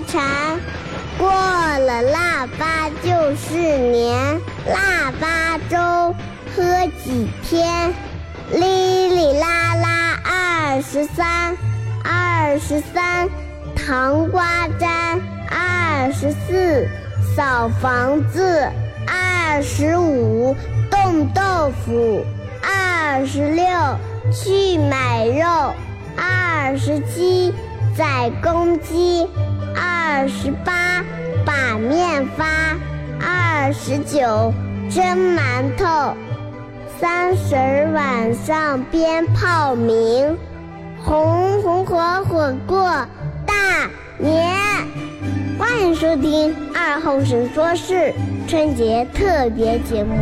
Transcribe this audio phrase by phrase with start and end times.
[0.00, 0.60] 财产。
[1.18, 6.14] 过了腊八就是年，腊八粥
[6.54, 7.92] 喝几天？
[8.52, 11.56] 哩哩啦啦二十三，
[12.02, 13.28] 二十三
[13.76, 16.88] 糖瓜粘，二十四
[17.36, 18.66] 扫房子，
[19.06, 20.56] 二十五
[20.90, 22.24] 冻豆腐，
[22.62, 23.64] 二十六
[24.32, 25.74] 去买肉，
[26.16, 27.54] 二十七
[27.96, 29.28] 宰公鸡，
[30.12, 31.04] 二十八
[31.46, 32.44] 把面发，
[33.20, 34.52] 二十九
[34.90, 35.02] 蒸
[35.36, 36.16] 馒头。
[36.98, 37.54] 三十
[37.94, 40.36] 晚上鞭炮鸣，
[40.98, 42.90] 红红火火过
[43.46, 44.52] 大年。
[45.56, 48.12] 欢迎收听二后生说事
[48.48, 50.16] 春节特别节目。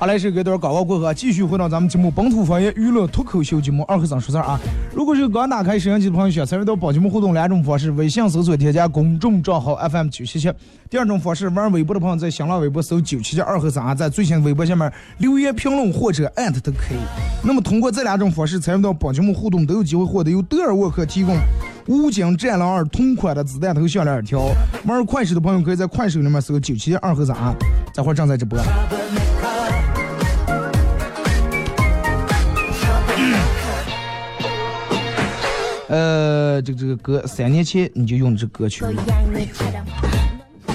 [0.00, 4.58] 好嘞，是隔段广告过后，继续回到咱们节目本土方言娱乐脱口秀节目二和尚说事儿啊。
[4.94, 10.48] 如果是刚打开摄像机的朋友，想参与到本节目互动两种方式：微信搜索添加公众账号 FM 九七七；
[10.88, 16.98] 第二种方式，玩微博的朋友在新浪微博搜九七七二和尚啊，在最新微博下面留言评论或者艾特都可以。
[17.44, 21.36] 那么通过这两种方式参与到本节目互动，都有机会获得由德尔沃克提供
[21.88, 24.48] 武警战狼二同款的子弹头项链二条。
[24.86, 27.54] 玩快手的朋友可以在快手里面搜九七七二和尚啊，
[27.92, 28.58] 这会儿正在直播。
[35.90, 38.84] 呃，这个这个歌三年前你就用这歌曲，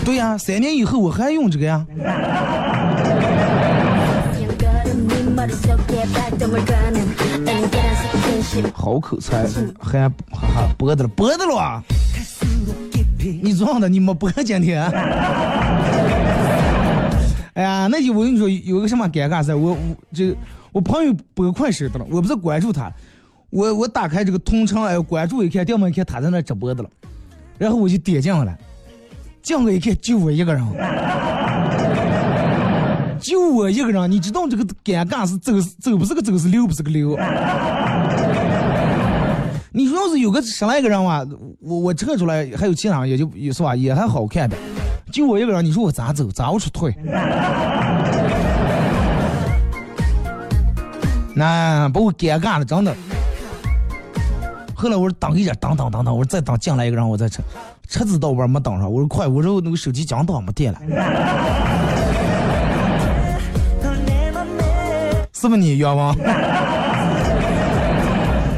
[0.03, 1.85] 对呀、三年以后我还用这个呀。
[8.73, 9.45] 好口才，
[9.79, 11.81] 还哈哈脖子了，脖子了，
[13.41, 14.83] 你撞的，你没脖今天。
[17.53, 19.77] 哎呀，那就我跟你说，有个什么尴尬事，我我
[20.13, 20.35] 这
[20.73, 22.91] 我朋友播快手的了，我不是关注他。
[23.50, 26.89] 我我打开这个同城，哎，关注一看，掉门一看他在那直播的了，
[27.57, 28.57] 然后我就点进去了，
[29.41, 30.61] 进去一看就我一个人，
[33.19, 37.17] 就我一个人，你知道这个尴尬是走走不是个走是溜不是个溜。
[39.72, 41.25] 你说要是有个十来个人哇，
[41.59, 44.55] 我我撤出来还有其他人也就也是吧，也还好看的。
[45.11, 46.29] 就我一个人，你说我咋走？
[46.31, 46.95] 咋往出退？
[51.35, 52.95] 那把我尴尬了，真的。
[54.75, 57.41] 后来我说等一下，等等等等，我说再等进来一个人，我再车
[57.87, 60.79] 车子到边没等上，我说快，我说那个手机讲档没电了，
[65.33, 66.13] 是不是你冤枉？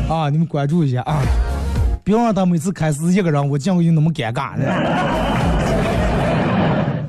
[0.09, 1.21] 啊，你们关注一下啊，
[2.03, 4.65] 别让他每次开始一个人，我见过有那么尴尬的。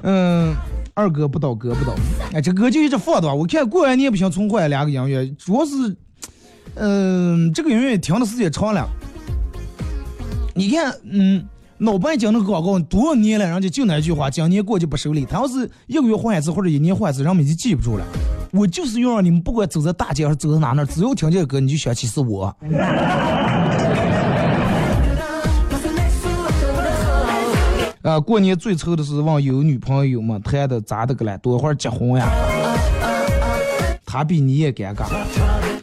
[0.02, 0.54] 嗯，
[0.94, 1.94] 二哥不倒，哥不倒。
[2.34, 5.96] 哎，这歌就一直放的，我看过完年不行，重换两个音乐，主要是，
[6.74, 8.86] 嗯，这个音乐听的时间长了。
[10.58, 11.46] 你看，嗯，
[11.78, 15.24] 老半讲那个广告多少年了，人家就那句话，今年过就不收礼。
[15.24, 18.04] 他要是一个月换一次或者一年换一次，人们就记不住了。
[18.50, 22.46] 我就是要让你们不管走在大街上走在哪哪，只要听见歌，你就想起是我。
[28.02, 30.40] 啊，过年最愁的是问有女朋友有吗？
[30.42, 31.38] 谈的咋的个了？
[31.38, 32.28] 多会儿结婚呀？
[34.04, 35.04] 他比你也尴尬，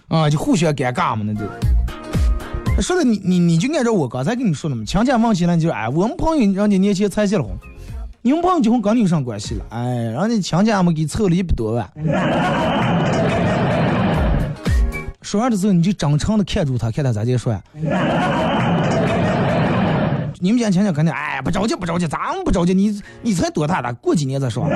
[0.10, 1.40] 啊，就互相尴尬嘛，那就。
[2.82, 7.52] 说的你你你就按照我刚才跟你说的嘛，强奸忘起来你就哎，我们朋友人家年前才结了婚，
[8.22, 9.66] 你们朋友结婚跟你有啥关系了？
[9.70, 11.90] 哎，人家强奸我们给凑了一百多万。
[15.22, 17.62] 说完的时候你就真诚的看住他，看他咋接说呀？
[20.40, 24.70] 你们家强奸肯定哎不着急不着急，咱们不着急，你你才多大了，过几年再说。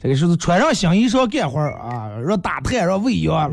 [0.00, 1.91] 这个是穿上新衣裳干活啊，
[2.22, 3.50] 让打探让喂药。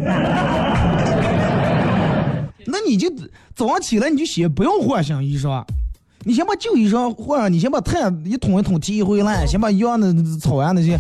[2.66, 3.10] 那你就
[3.56, 5.64] 早上起来你就先不用换新衣裳
[6.24, 10.96] 你先把旧衣裳换上你先把碳一桶一桶提回来先把羊那草啊那些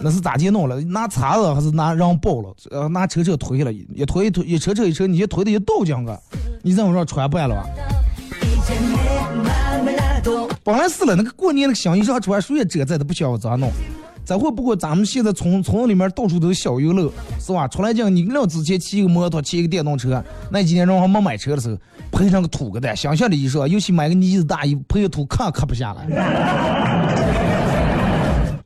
[0.00, 0.80] 那是咋接弄了？
[0.80, 6.18] 拿叉子还是拿让爆了呃拿车车推了一推一推一车车一车你先推的也倒浆啊
[6.62, 7.64] 你再往上传办了吧
[10.64, 13.70] 本来是了那个过年那个小衣裳穿谁也遮在的不需要咋弄。
[14.24, 17.10] 这会不过咱们现在村村里面到处都是小游乐，
[17.40, 17.66] 是吧？
[17.66, 21.76] 出来讲，你俩之前骑一个摩托，骑一个电动车，那几年人还没买车的时候，
[22.12, 26.06] 配上个土个蛋，想象的衣裳，尤其买个呢子大衣，配个土，磕磕不下来。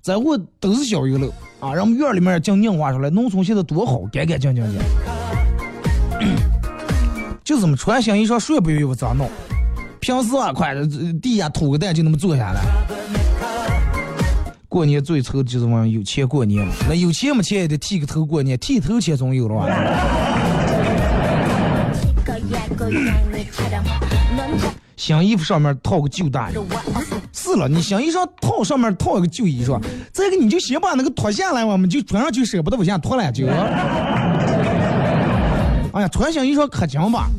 [0.02, 1.74] 这会都是小游乐啊！
[1.74, 4.84] 让我们院里面讲硬化出来，农村现在多好，干干净净的。
[7.42, 9.28] 就这么穿新衣裳，谁也不愿意咋弄。
[10.00, 10.74] 平时啊，快
[11.20, 12.60] 地下吐个蛋就那么坐下来。
[14.76, 19.66] 过年最愁就是往有钱过年嘛，那有钱没钱也得剃个头过年，剃头钱总有了吧？
[24.94, 26.54] 新衣服上面套个旧大衣，
[27.32, 29.80] 是了，你新衣裳套上面套一个旧衣裳，
[30.12, 33.46] 再个你就先把那个脱下来，我们就穿上去舍不得往下脱了就。
[33.46, 33.52] 哎
[36.02, 37.30] 呀，穿新衣裳可讲吧。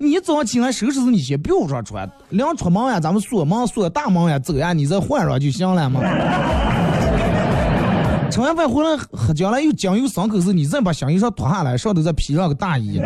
[0.00, 6.00] 你早上起来收拾时你先不要说穿，两出门呀，咱们锁门锁大门呀，走呀，你再换上就行了嘛。
[8.30, 13.02] 吃完饭回来喝将来又将又伤口时，你再把香衣裳脱下来，上头再披上个大衣，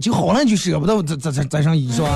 [0.00, 2.06] 就好了，就舍不得再再再再上衣裳。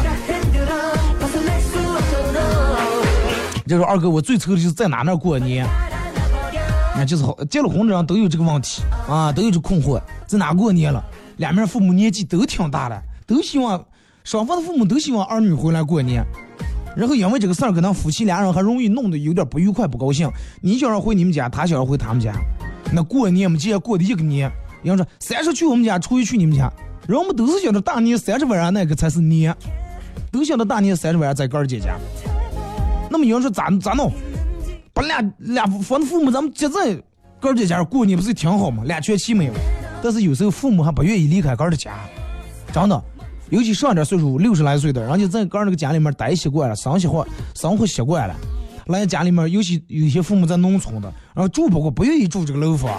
[3.66, 5.66] 就说二哥，我最愁的就是在哪那过年。
[6.96, 11.02] 那就是好，结了婚的人都有这个问题啊，都有这困惑，在哪过年了？
[11.38, 13.84] 两面父母年纪都挺大了，都希望
[14.22, 16.24] 双方的父母都希望儿女回来过年，
[16.96, 20.30] 然后因为这个事儿，可能夫妻俩人还容易弄得有点不愉快、不高兴。
[20.60, 22.32] 你想要回你们家，他想要回他们家，
[22.92, 24.48] 那过年嘛，既然过的一个年，
[24.84, 26.72] 人说三十去我们家，初一去你们家，
[27.08, 29.52] 人们都是想着大年三十晚上那个才是年，
[30.30, 31.98] 都想着大年三十晚上在哥儿姐家。
[33.10, 34.12] 那么有人说咋咋弄？
[34.94, 36.94] 把俩俩房的父母咱们接在
[37.40, 38.84] 哥儿姐家过年不是挺好吗？
[38.86, 39.52] 俩全齐没有。
[40.02, 41.92] 但是有时候父母还不愿意离开哥儿的家，
[42.72, 43.02] 真的，
[43.50, 48.34] 尤其上点岁数六十来岁的，人家在哥儿那个家里面待习惯了，生活生活习惯了，
[48.86, 52.92] 来家里面，尤其有些父母在农村的，然后住不过，不愿意住这个楼房，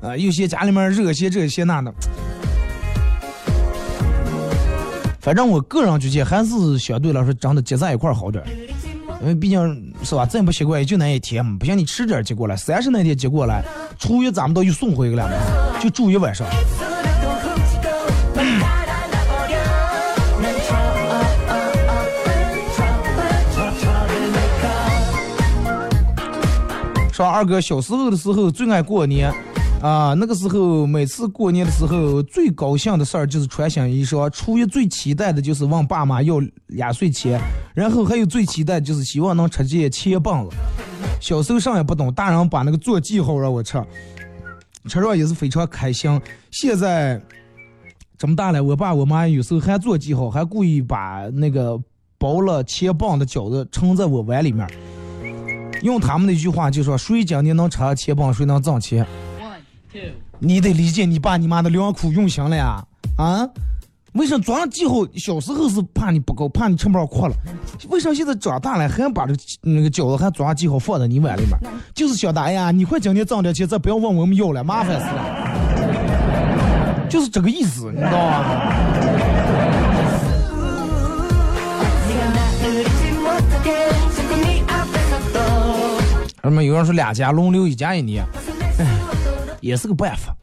[0.00, 1.92] 啊，有些家里面热些这些那的。
[5.20, 8.42] 反正我个人觉得还是相对来说，真的结在一块好点。
[9.22, 13.62] 因为毕竟是吧，真不习惯也就那一天嘛，不像你迟点接过来，三十那天接过来，
[13.96, 15.30] 初一咱们都又送回去了，
[15.80, 16.44] 就住一晚上。
[27.12, 29.32] 说二哥小时候的时候最爱过年。
[29.82, 34.30] 啊，那个时候每次过年的时候，最高兴的事儿就是穿新衣裳。
[34.30, 36.40] 初一最期待的就是问爸妈要
[36.76, 37.40] 压岁钱，
[37.74, 40.54] 然后还有最期待就是希望能吃这些钱棒子。
[41.20, 43.82] 小时候啥也不懂，大人把那个做记号让我 吃，
[44.88, 46.20] 吃上也是非常开心。
[46.52, 47.20] 现在
[48.16, 51.76] 这么大了，我爸我妈有时候还做记号，还故意把那个
[52.18, 54.64] 包了钱棒的饺子盛在我碗里面，
[55.82, 59.04] 用他们那句话就说：谁今年能吃钱棒，谁能挣钱。
[60.38, 62.82] 你得理解你爸你妈的良苦用心了呀，
[63.16, 63.48] 啊？
[64.14, 65.06] 为啥装了记号？
[65.14, 67.34] 小时候是怕你不够，怕你吃不上苦了。
[67.88, 71.58] 为啥现在长大了还把这个那个饺子还装记号放在你碗里面？
[71.94, 75.22] 就是想的，哎呀，你快今年挣点钱，再不要问我们要了，麻烦死了。
[77.08, 78.44] 就是这个意思，你知道吗？
[86.44, 88.26] 那么有人说两家轮流一家一年。
[89.62, 90.36] 也是个办法。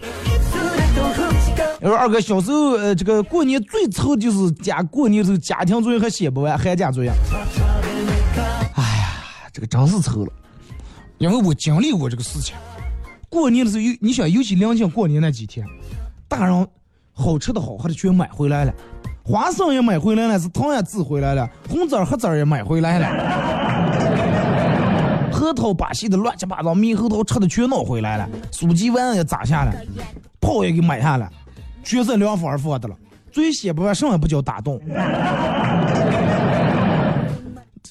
[1.82, 7.12] 要说二哥小时候，呃，这个过年最愁就是家过年时候家庭作业还写不完，寒假作业。
[8.76, 9.24] 哎呀，
[9.54, 10.32] 这个真是愁了，
[11.20, 12.56] 因为我经历过这个事情。
[13.30, 15.66] 过年的时候，你想，尤其临近过年那几天，
[16.28, 16.68] 大人
[17.14, 18.74] 好吃的好喝的全买回来了，
[19.24, 24.09] 花生也买回来了，是糖也寄回来了，红枣黑枣也买回来了。
[25.40, 29.74] 核桃、巴西的乱七八糟，猕猴桃吃的全弄回来了，酥鸡丸也砸下了，
[30.42, 31.30] 炮也给买下了，
[31.82, 32.96] 全是两房二房的了。
[33.32, 34.78] 最先不完，什么也不叫打动。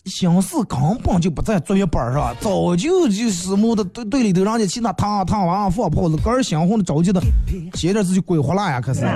[0.05, 7.21] 心思根本就不在作业本上，早就就师母的队队里头，人家其他烫烫完放炮子，个儿鲜红的着急的，
[7.73, 9.01] 写点自己鬼火了呀，可是。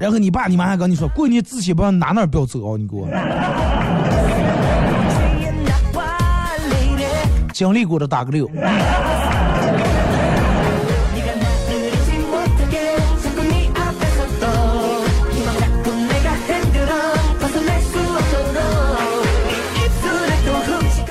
[0.00, 3.06] 然后你爸你妈还跟你说，过年之前不哪哪不要走啊，你给我。
[7.52, 8.50] 经历过的打个六。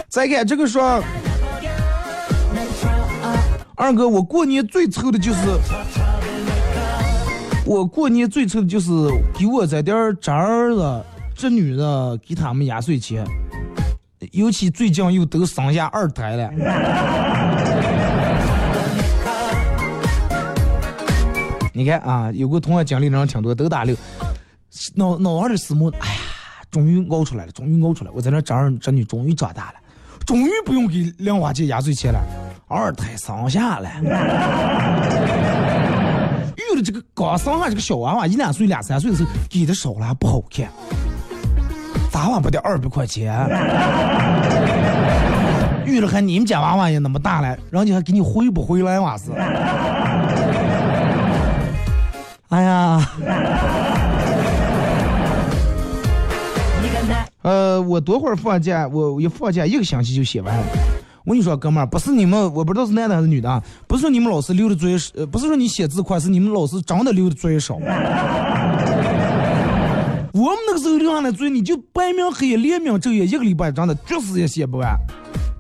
[0.10, 1.02] 再看这个说，
[3.76, 5.40] 二哥，我过年最愁的就是
[7.66, 8.92] 我过年最愁的就是
[9.34, 11.02] 给我这点儿侄儿子、
[11.34, 13.26] 侄女的给他们压岁钱，
[14.32, 16.50] 尤其最近又都生下二胎了。
[21.74, 23.96] 你看啊，有个同学经历的人挺多，都打六，
[24.94, 26.16] 脑脑瓜里思慕，哎呀，
[26.70, 29.76] 终于熬出来了，终于熬出来，我在那侄儿侄女终于长大了，
[30.26, 32.20] 终于不用给零花钱压岁钱了，
[32.68, 33.90] 二胎生下了。
[36.58, 40.70] 遇了这个刚生下这个小娃娃，一两岁、两三岁的时候，给的少了还不好看，
[42.12, 43.34] 咋娃不得二百块钱？
[45.86, 49.32] 遇了还你们家娃娃也那么大了，人家还给你回不回来哇是？
[52.50, 53.10] 哎呀，
[57.44, 60.64] 呃，我多会儿放假，我一放假一个星期就写完了。
[61.24, 67.78] 我跟你说，哥们儿，不是你们，我不知道是男的还是女的，不是说你们老师留的作业，呃，不是说你写字快，是你们老师真的留的作业少。
[70.34, 74.98] 我们那个时候留下来作业，你就白明黑夜连明昼夜一个礼拜，真的就是也写不完。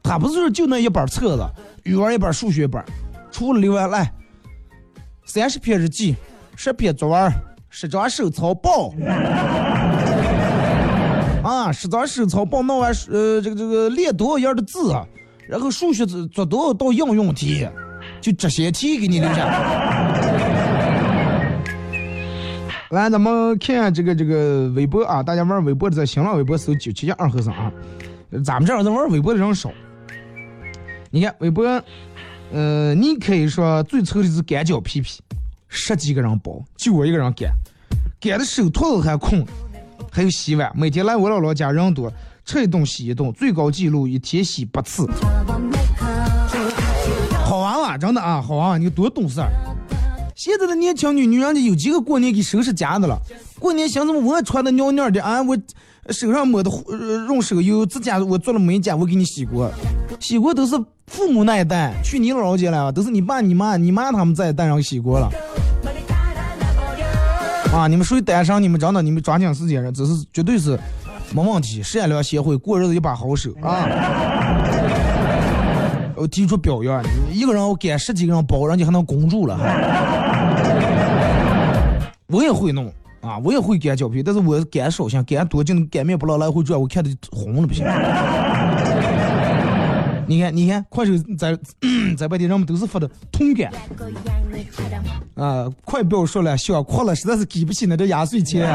[0.03, 1.45] 他不是就那一本册子，
[1.83, 2.83] 语文一本，数学一本，
[3.31, 4.11] 除了留完来
[5.25, 6.15] 三十篇日记，
[6.55, 7.31] 十篇作文，
[7.69, 8.93] 十张手抄报。
[11.43, 15.05] 啊，十张手抄报弄完，呃，这个这个练多少页的字啊？
[15.49, 17.67] 然后数学做做多少道应用题，
[18.21, 20.10] 就这些题给你留下。
[22.91, 27.71] 来，咱们看这个这个微博啊，大家玩微博的在新浪微博搜九七七二和尚啊。
[28.43, 29.71] 咱们这儿在玩微博的人少。
[31.09, 31.63] 你看微博，
[32.51, 35.21] 呃，你可以说最臭的是干脚皮皮，
[35.69, 37.49] 十几个人包，就我一个人干，
[38.19, 39.45] 干的手脱了还空。
[40.11, 42.11] 还有洗碗，每天来我姥姥家人多，
[42.43, 45.07] 吃一顿洗一顿，最高记录一天洗八次。
[47.45, 49.49] 好娃娃，真的啊，好娃娃，你多懂事儿。
[50.43, 53.15] 现在的年轻女女人家有几个过年给收拾家的了？
[53.59, 55.39] 过年想怎么我穿的尿尿的啊？
[55.39, 55.55] 我
[56.09, 56.71] 手上抹的
[57.27, 59.71] 用手油，自家我做了美甲，我给你洗过。
[60.19, 65.29] 洗过都是父母那一代，去你姥姥家了，都是你爸、你妈、你妈他们在带上洗过了。
[67.71, 67.85] 啊！
[67.87, 70.75] 你们属于单身，你们真的，你们抓紧时间人，这是绝对是
[71.35, 73.87] 没问题，善良协会过日子一把好手啊！
[76.21, 79.57] 我提出表扬，一个人我干十几个人包，人家还能供住了。
[79.57, 79.75] 还
[82.27, 82.85] 我也会弄
[83.21, 87.83] 啊，我也会擀胶皮，但是我擀少些，擀多就擀面不老来回转，我看着红了不行。
[90.27, 91.57] 你看，你看，快手在
[92.15, 93.71] 在外地人们都是发的同感
[95.35, 95.67] 啊！
[95.83, 98.61] 快不要说了，想哭了，实在是给不起那点压岁钱。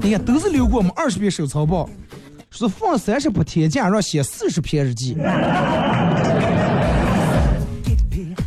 [0.00, 1.86] 你看，都是留过我们二十遍手抄报，
[2.50, 5.16] 说放三十不天假，让写四十篇日记。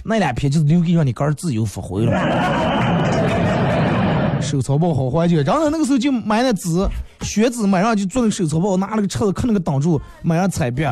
[0.03, 2.11] 那两篇就是留给让你个人自由发挥了。
[4.41, 6.85] 手抄报好怀旧，然后那个时候就买那纸，
[7.21, 10.83] 宣纸买上就做那个手抄报，拿那个尺子刻那个挡住，买上彩笔。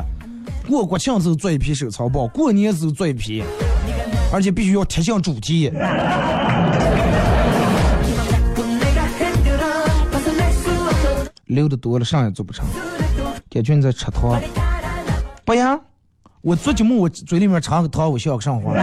[0.68, 3.44] 过国庆时候做一批手抄报，过年时候做一批，
[4.32, 5.70] 而且必须要贴向主题。
[11.48, 12.64] 留的多了，啥也做不成。
[13.52, 14.42] 感觉你在吃糖。
[15.46, 15.78] 不呀，
[16.42, 18.74] 我做节目我嘴里面尝个糖，我笑个上火。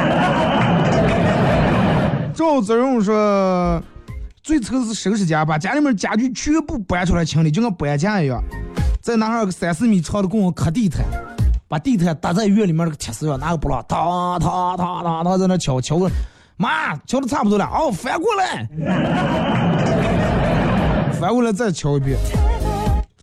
[2.35, 3.83] 赵子荣说。
[4.41, 8.43] 最愁是收拾家，把家里面家具全部搬出来清理，就跟搬家一样。
[9.03, 11.05] 再拿上个三四米长的棍磕地毯，
[11.69, 16.11] 把地毯搭在院里面那个铁丝上，拿个布拉，哒哒哒哒哒在那敲敲个，
[16.57, 18.67] 妈敲的差不多了，哦，翻过来，
[21.21, 22.17] 翻过来再敲一遍。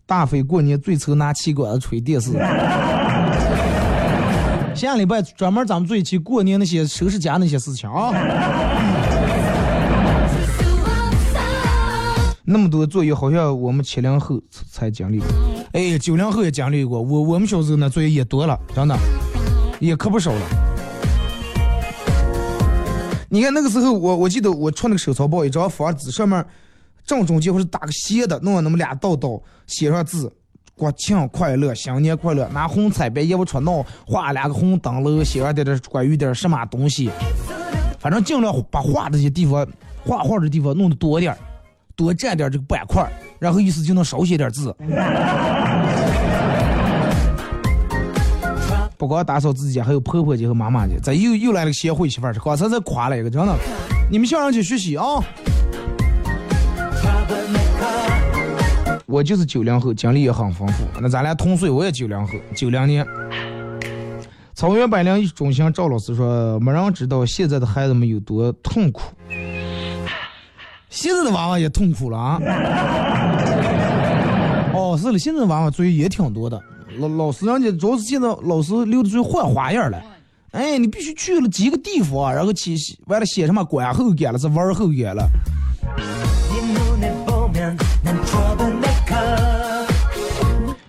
[0.06, 2.30] 大飞过年最愁拿气管子吹电视。
[4.72, 8.12] 下礼拜专门咱们做一期过年那些收拾家那些事情啊。
[12.44, 15.26] 那么多作业，好像我们七零后才经历过，
[15.72, 17.02] 哎，九零后也经历过。
[17.02, 18.96] 我我们小时候那作业也多了，真的，
[19.80, 20.40] 也可不少了。
[23.28, 26.46] 你看那个时候，我我记得我出那个手抄报，一张房子上面
[27.06, 30.30] 正中间或者打个斜的，弄那么俩道道，写上字：
[30.74, 32.48] 国庆快乐，新年快乐。
[32.48, 37.10] 拿红彩笔也不出闹，画两个红灯笼，写上点点关于点什么东西，
[37.98, 39.66] 反正尽量把画这些地方，
[40.04, 41.38] 画画的地方弄得多点儿。
[41.94, 44.76] 多占点这个板块，然后意思就能少写点字。
[48.98, 50.92] 不光打扫自己，还有婆婆家和妈妈家。
[51.02, 53.56] 咱又又来了个贤惠媳妇儿，刚才才夸了一个，真的。
[54.10, 55.24] 你们向上去学习啊！
[59.06, 60.84] 我就是九零后，经历也很丰富。
[61.00, 63.06] 那咱俩同岁，我也九零后，九零年。
[64.54, 69.02] 草原百灵中心赵老师说，没人知道现在的孩子们有多痛苦。
[70.88, 72.40] 现在的娃娃也痛苦了啊！
[74.72, 76.60] 哦，是了，现在的娃娃作业也挺多的。
[76.98, 80.02] 老老师人家主要是现在老师留的最换花样了。
[80.52, 82.74] 哎，你必须去了几个地方，然后写
[83.06, 85.28] 完了写什么观后感了，是玩后感了。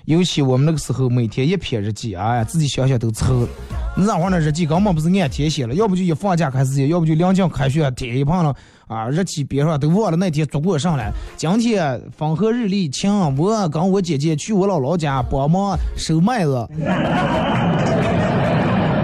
[0.07, 3.45] 尤其我们那个时候每天一篇日记，哎呀，自己想想都愁。
[3.93, 8.55] 那会儿的日记根本不是按天写了，要不就一放假开始写，要不就临近开学贴一旁了
[8.87, 11.11] 啊，日期边上都忘了那天做过啥了。
[11.35, 16.65] 今天风和日丽晴，我跟我姐姐去我姥姥家帮忙收麦子。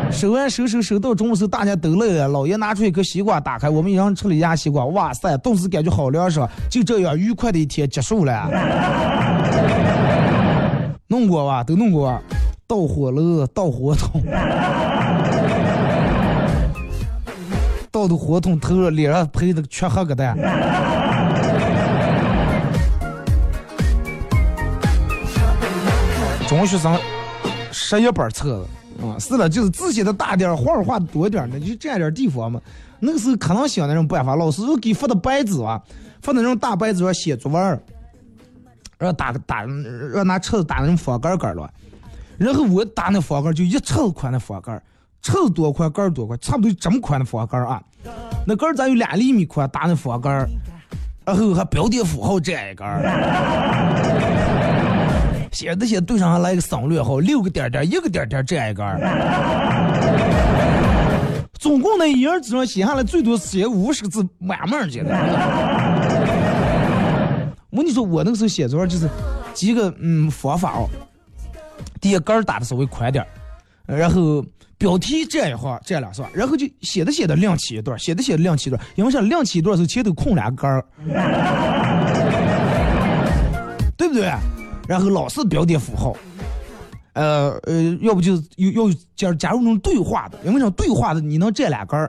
[0.10, 2.30] 收完收收收到中午时，大家都累了。
[2.30, 4.86] 老爷拿出一个西瓜，打开，我们一人吃了一牙西瓜。
[4.86, 6.50] 哇塞，顿时感觉好凉爽。
[6.70, 8.50] 就这样，愉快的一天结束了。
[11.14, 12.20] 弄过吧，都弄过吧。
[12.66, 14.20] 盗火了，盗火筒，
[17.92, 20.36] 盗的火桶头脸上配的缺黑个蛋。
[26.48, 26.98] 中学生
[27.72, 32.60] 十一本册子啊，是了，就是字写的大点儿，画画的多点儿，那就占点儿地方嘛。
[33.00, 35.80] 那个时候可能想那种办法，老师就给发的白纸啊，
[36.24, 37.80] 发的那种大白纸上写作文，
[39.04, 39.64] 让打个打，
[40.14, 41.70] 让拿尺子打那种方杆杆了。
[42.38, 44.82] 然后我打那方杆就一尺宽的方杆儿，
[45.22, 47.82] 尺多宽杆多宽，差不多这么宽的方杆啊。
[48.48, 50.50] 那杆儿咱有两厘米宽，打那方杆，
[51.26, 53.02] 然后还标点符号这一杆。
[55.52, 59.00] 写的写对上还来个省略号，六个点点，一个点点这一杆。
[61.60, 65.00] 总共那一页纸上写下来最多写五十个字，满满的。
[67.74, 69.10] 我跟你说，我那个时候写作文就是
[69.56, 70.88] 几个嗯方法哦。
[72.00, 73.26] 第一杆打的稍微宽点
[73.88, 74.46] 儿，然后
[74.78, 80.84] 标题这样一行占两行，然后就写着写着亮起一段，写着写着亮起一段，因为啥亮起一段的时候前头空两杆，
[83.98, 84.32] 对不对？
[84.88, 86.16] 然后老是标点符号，
[87.14, 92.08] 呃呃，要不就是有有加加入那种对话的，因为啥对话的你能占两杆，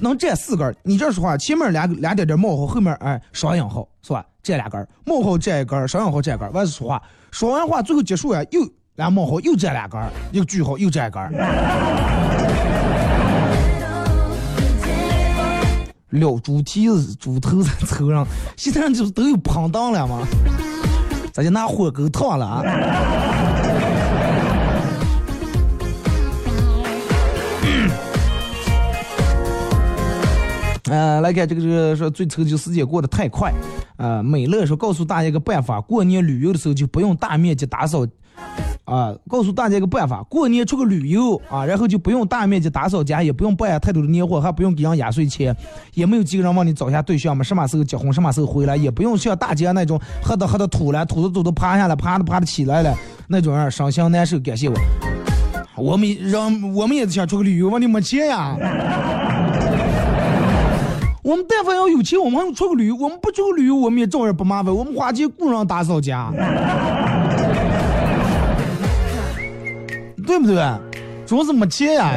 [0.00, 0.74] 能占四杆。
[0.82, 4.24] 你这样说话，前面俩俩点点冒号，后面哎双引号是吧？
[4.44, 6.52] 占两根儿，冒号占一根儿，上号占一根儿。
[6.52, 8.60] 完是说话，说完话最后结束呀，又
[8.96, 11.32] 俩冒号又占两根儿，一个句号又占一根儿。
[16.10, 18.24] 撂猪蹄子、猪头在头上，
[18.56, 20.20] 现在就是都有旁当了嘛。
[21.32, 22.62] 咱就拿火锅烫了啊！
[30.90, 33.52] 呃，来看这个这个说最愁就时间过得太快，
[33.96, 38.06] 呃，美乐说告诉大家一个办法，过年旅游的时候就不用大面积打扫，
[38.84, 45.56] 啊，告诉大家一个办法，过年出个旅游啊，然后就不用大面积打扫家，也不用办太多的年货，还不用给人压岁钱，
[45.94, 52.94] 也没有几个人帮你找下对象嘛，什么时候结婚，什么时候回来，也不用像大街那种喝的喝的吐了，吐的吐的趴下来，趴的趴的起来了
[53.26, 54.38] 那种人，伤心难受。
[54.40, 54.74] 感谢我，
[55.78, 58.54] 我们让我们也想出个旅游，问你没钱呀？
[61.24, 64.72] 我们但凡要有钱，我们还出个旅游；我们不出个旅游，我们也照样不麻烦。
[64.72, 66.30] 我们花钱雇人打扫家，
[70.26, 70.62] 对不对？
[71.24, 72.12] 主要是没钱呀。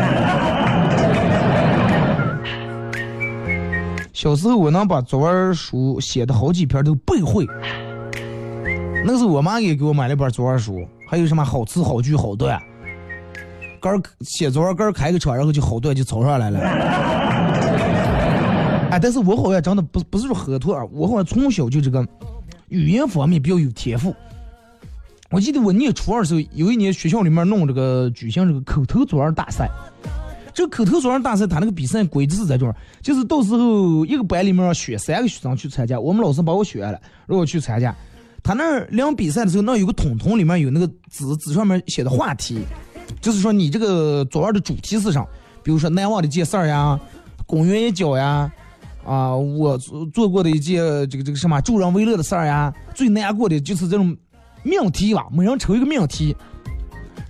[4.12, 7.48] 小时候我能把作文书写的好几篇都背会，
[9.06, 12.62] 那个时候我妈也给我买了本作文书，还有什么好词好句好段，
[13.80, 17.17] 杆儿写作文杆儿开个场，然后就好段就抄上来了。
[18.90, 22.08] 哎，但是我好像真的不不是说喝多啊，我好像从小就这个
[22.70, 24.16] 语言方面比较有天赋。
[25.30, 29.70] 我记得我念初二的时候，有一年学校里面弄这个举行这个口头作文大赛。
[30.54, 37.94] 这个口头作文大赛，他那个比赛规则是在这儿，就是到时候一个班里面选三个学生去参加，我们老师把我选了，让我去参加。
[38.42, 42.62] 他那儿量比赛的时候，那有个桶桶里面有那个纸，纸上面写的话题，
[43.20, 45.24] 就是说你这个作文的主题是啥，
[45.62, 46.98] 比如说难忘的件事儿呀，
[47.46, 48.50] 公园一角呀。
[49.08, 54.14] 啊，我做做过的一件这个这个什么助人为乐的事儿呀，最难过的就是这种
[54.64, 56.36] 命题吧，每人抽一个命题，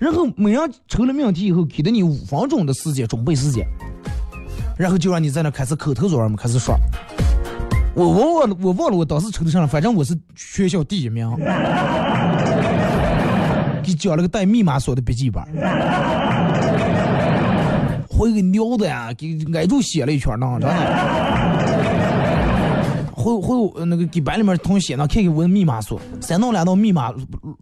[0.00, 3.64] 然后每人抽了命题以后，给了你五分钟的时间准备时间，
[4.76, 6.76] 然后就让你在那开始口头作文嘛，开始说。
[7.94, 11.30] 我我忘了我忘了我当时抽的上了，反正我是全校第一名，
[13.82, 15.42] 给交了个带密码锁的笔记本。
[18.08, 21.37] 回给尿的呀，给挨住写了一圈呢，真的。
[23.36, 27.12] 会会那个给班里面同学呢看看我的密码锁再弄两道密码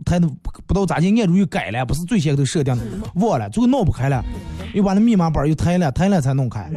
[0.05, 2.83] 他不知道咋的按住又改了不是最先头设定的
[3.17, 4.25] 忘了最后弄不开了
[4.75, 6.71] 又把那密码本又拆了拆了才弄开。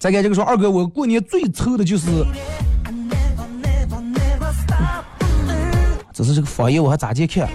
[0.00, 2.06] 再看这个说二哥我过年最愁的就是
[6.14, 7.46] 只是这个方言我还咋接看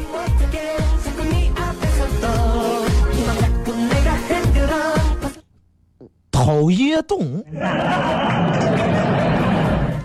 [6.45, 7.43] 掏烟洞，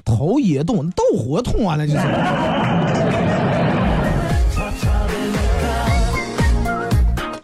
[0.02, 1.98] 掏烟洞，盗火筒啊，那就是。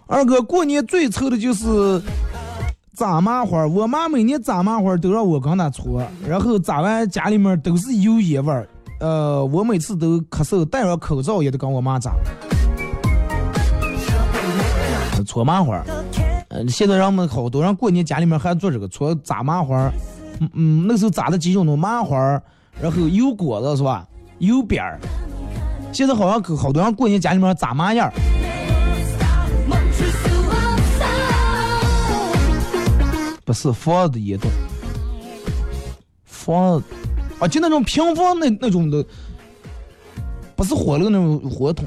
[0.06, 2.00] 二哥过年最愁的就是
[2.94, 8.66] 炸麻花，我妈每年炸麻花都让我跟她搓，然后炸完家里面都是油烟味儿，
[9.00, 12.12] 呃，我每次都咳嗽，戴上口罩也得跟我妈炸。
[15.26, 15.84] 搓麻花，
[16.68, 19.90] 现在人们好多人过年家里面还做这个搓炸麻花，
[20.40, 21.76] 嗯嗯，那时候炸的几种呢？
[21.76, 22.18] 麻花，
[22.80, 24.06] 然后油果子是吧？
[24.38, 24.98] 油边儿。
[25.92, 28.12] 现在好像好多人过年家里面炸麻叶儿。
[33.44, 34.50] 不是房子移动，
[36.24, 36.82] 房
[37.38, 39.04] 啊，就那种平房那那种的，
[40.56, 41.86] 不是火炉那种火筒，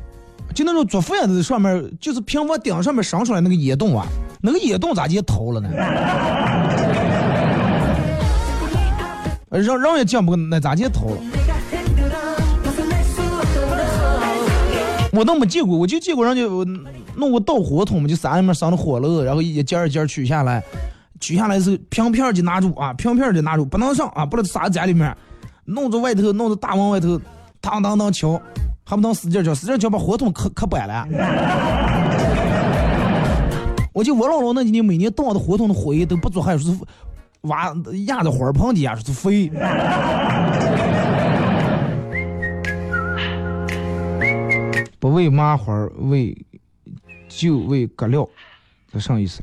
[0.55, 4.07] 就那种做饭的上面，就是平房顶上面生出来那个烟洞啊，
[4.41, 5.69] 那个野洞咋就偷了呢？
[9.49, 11.17] 让让也见不，那咋就偷了？
[15.11, 16.43] 我都没见过，我就见过人家
[17.15, 20.63] 弄个导火筒嘛，就山里面生的火了，然后一件一件取下来。
[21.19, 25.13] 取下来是平片就拿住啊，平片就拿住，不能上啊，不能撒家里面，
[25.65, 27.19] 弄着外头，弄着大门外头，
[27.59, 28.41] 当当当敲，
[28.85, 31.05] 还不能使劲敲，使劲敲把火筒磕磕掰了。
[33.93, 36.79] 我就我姥姥那几年每年倒的活动的火焰都不足，还说是
[37.41, 37.73] 挖
[38.05, 39.49] 压在花盆底下是飞。
[44.99, 46.37] 不为麻花，为
[47.29, 48.27] 就为割料。
[48.91, 49.41] 这啥意思？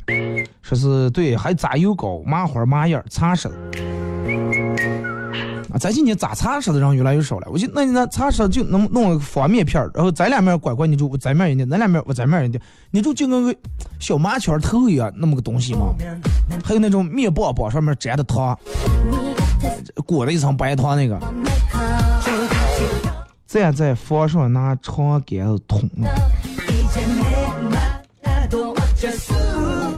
[0.60, 3.48] 说是对，还炸油糕、麻花、麻叶、茶食。
[5.76, 7.46] 啊，这几年炸茶食的人越来越少了。
[7.50, 12.58] 我就那那茶食就能弄个方便片儿然后咱两面拐拐，你就我这面一点，咱两面我这面一点，
[12.90, 13.54] 你就就跟个
[14.00, 15.94] 小麻圈头一样那么个东西嘛。
[16.64, 18.58] 还有那种面包包上面粘的糖，
[20.06, 21.20] 裹了一层白糖那个。
[23.46, 25.90] 站在房上拿长杆捅。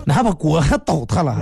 [0.04, 1.36] 那还把锅还倒塌了？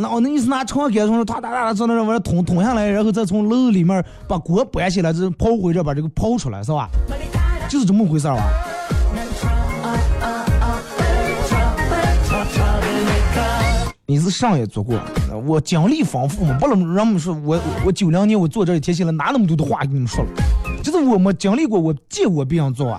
[0.00, 6.88] 那哦，那你是拿长杆从那哒哒哒从那往上捅捅下来，然后再从楼里面把锅搬起来，这抛回这把这个抛出来是吧？
[7.68, 8.42] 就是这么回事儿吧？
[14.06, 14.98] 你是上也做过，
[15.46, 20.30] 我经历丰富嘛，不能让我们说我我九两年我坐这里贴心了，拿那么多的话给你们说了，
[20.82, 22.98] 就是我没经历过，我见过别人做啊。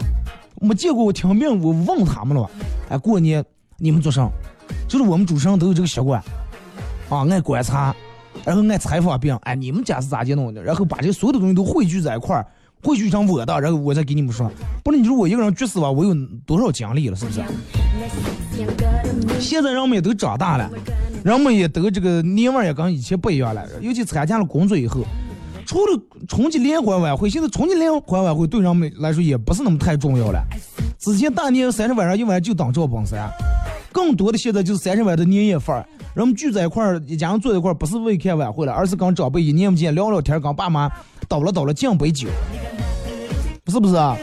[0.61, 2.49] 没见过，我听病，我问他们了吧？
[2.89, 3.43] 哎，过年
[3.77, 4.29] 你们做啥？
[4.87, 6.21] 就是我们主持人都有这个习惯，
[7.09, 7.95] 啊，爱观察，
[8.45, 9.35] 然后爱采访病。
[9.43, 10.61] 哎，你们家是咋接弄的？
[10.61, 12.45] 然后把这所有的东西都汇聚在一块儿，
[12.83, 14.49] 汇聚成我的，然后我再给你们说。
[14.83, 15.89] 不然你说我一个人绝死吧？
[15.89, 16.13] 我有
[16.45, 17.15] 多少精力了？
[17.15, 17.41] 是不是？
[19.39, 20.69] 现在人们也都长大了，
[21.23, 25.01] 人们也都这个年味也跟以前不一样了，尤其参加了工作以后。
[25.65, 30.43] 除了春节联欢晚会，现在春节联欢晚会对人们来说也不是那么太重要了。
[30.97, 33.29] 之前大年三十晚上一晚上就当赵本山，
[33.91, 40.89] 更多的现在就是三十晚的年夜饭，人们聚在一块儿，一家人坐一块儿，不是为开晚会了，而是跟长辈一年不见聊聊天，跟爸妈
[41.27, 42.27] 倒了倒了敬杯酒，
[43.67, 44.15] 是不是啊？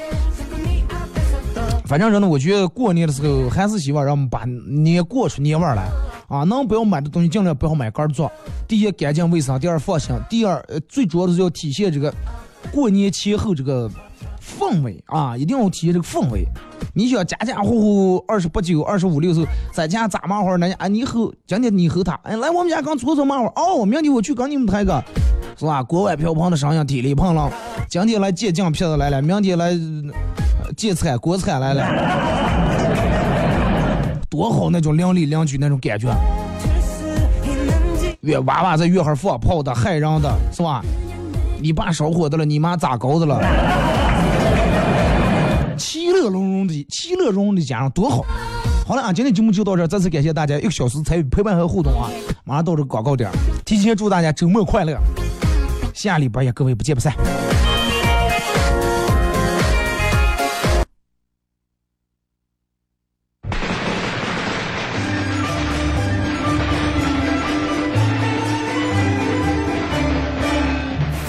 [1.85, 5.88] 反正人呢，我觉得过年的时候还是希望让我们把年过出年味来。
[6.29, 8.29] 啊，能不要买的东西尽量不要买干做。
[8.66, 12.12] 第一，干净卫生；第二，放心；第二，呃，最主要的是要体现这个
[12.72, 13.88] 过年前后这个
[14.66, 16.44] 氛围啊，一定要体现这个氛围。
[16.92, 25.02] 你想家家户户二十八九、二十五六岁在家炸麻花，那家你吼，今天你吼他，哎，来我们家刚搓搓麻花，哦，明天我去跟你们抬个，
[25.57, 25.83] 是吧？
[25.83, 27.48] 锅碗瓢盆的声音，体力胖了。
[27.88, 29.72] 今天来借酱片子来了，明天来
[30.76, 31.87] 借菜锅菜来了。
[34.29, 36.12] 多好那种邻里邻居那种感觉，
[38.22, 40.83] 月娃娃在月哈放炮的害人的是吧？
[41.59, 43.40] 你爸烧火的了，你妈炸糕的了，
[45.77, 48.25] 其乐融融的，其乐融融的家多好。
[48.87, 52.09] 好了啊，今天节目就到这，再次感谢大家一个小时参与陪伴和互动啊！
[52.45, 53.31] 马上到这个广告点，
[53.65, 54.97] 提前祝大家周末快乐，
[55.93, 57.12] 下礼拜也各位不见不散。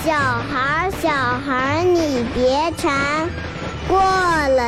[0.05, 3.27] 小孩，小孩，你别馋，
[3.87, 3.99] 过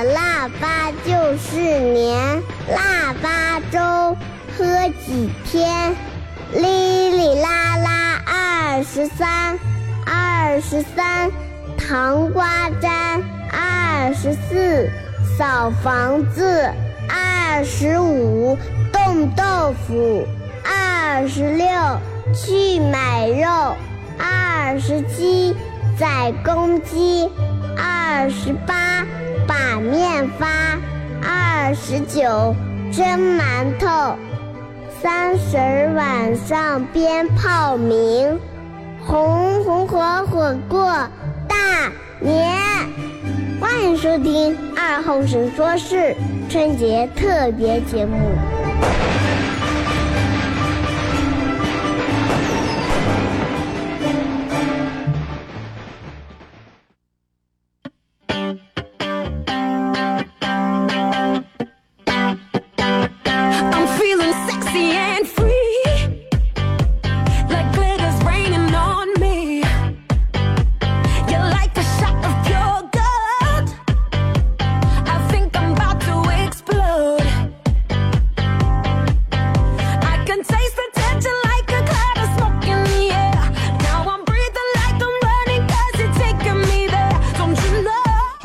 [0.04, 4.16] 腊八就是年，腊八粥。
[4.58, 4.66] 喝
[5.06, 5.96] 几天？
[6.52, 9.58] 哩哩啦啦二十三，
[10.06, 11.32] 二十三，
[11.78, 14.90] 糖瓜粘二十四，
[15.38, 16.70] 扫房子
[17.08, 18.58] 二十五，
[18.92, 20.28] 冻豆腐
[20.66, 21.68] 二十六，
[22.34, 23.76] 去买肉
[24.18, 25.56] 二十七，
[25.98, 27.30] 宰公鸡
[27.78, 28.89] 二十八，
[29.50, 30.78] 把面发
[31.24, 32.56] 二十九，
[32.92, 33.04] 蒸
[33.36, 34.16] 馒头。
[35.02, 35.58] 三十
[35.96, 38.40] 晚上鞭炮鸣，
[39.04, 40.86] 红红火火过
[41.48, 42.48] 大年。
[43.60, 46.16] 欢迎收听二后生说事
[46.48, 48.18] 春节特别节目。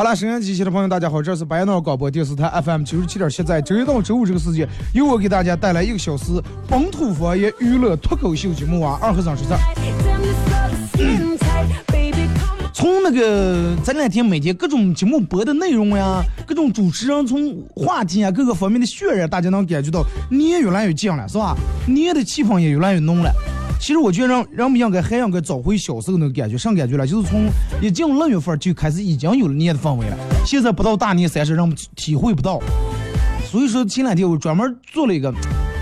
[0.05, 6.33] 好了，沈阳机器的朋友，大家好，这是白闹广播电视台 FM 九十七点七，在周一到周五这个时间，由我给大家带来一个小时
[6.69, 9.59] 本土方言娱乐脱口秀节目啊，二和尚说事儿。
[12.75, 21.57] 从那个这两天每天各种节目播的内容呀，各种主持人从话题啊各个方面的渲染，大家能感觉到年越来越近了，是吧？
[21.87, 23.33] 年的气氛也越来越浓了。
[23.85, 27.07] 其实我觉得人人们应该还应该找回小时候那个感觉，啥感觉了？
[27.07, 27.51] 就是从
[27.83, 30.17] 一进六月份就开始已经有了年的氛围了。
[30.47, 32.59] 现在不到大年三十，让我们体会不到。
[33.45, 35.31] 所以说前两天我专门做了一个，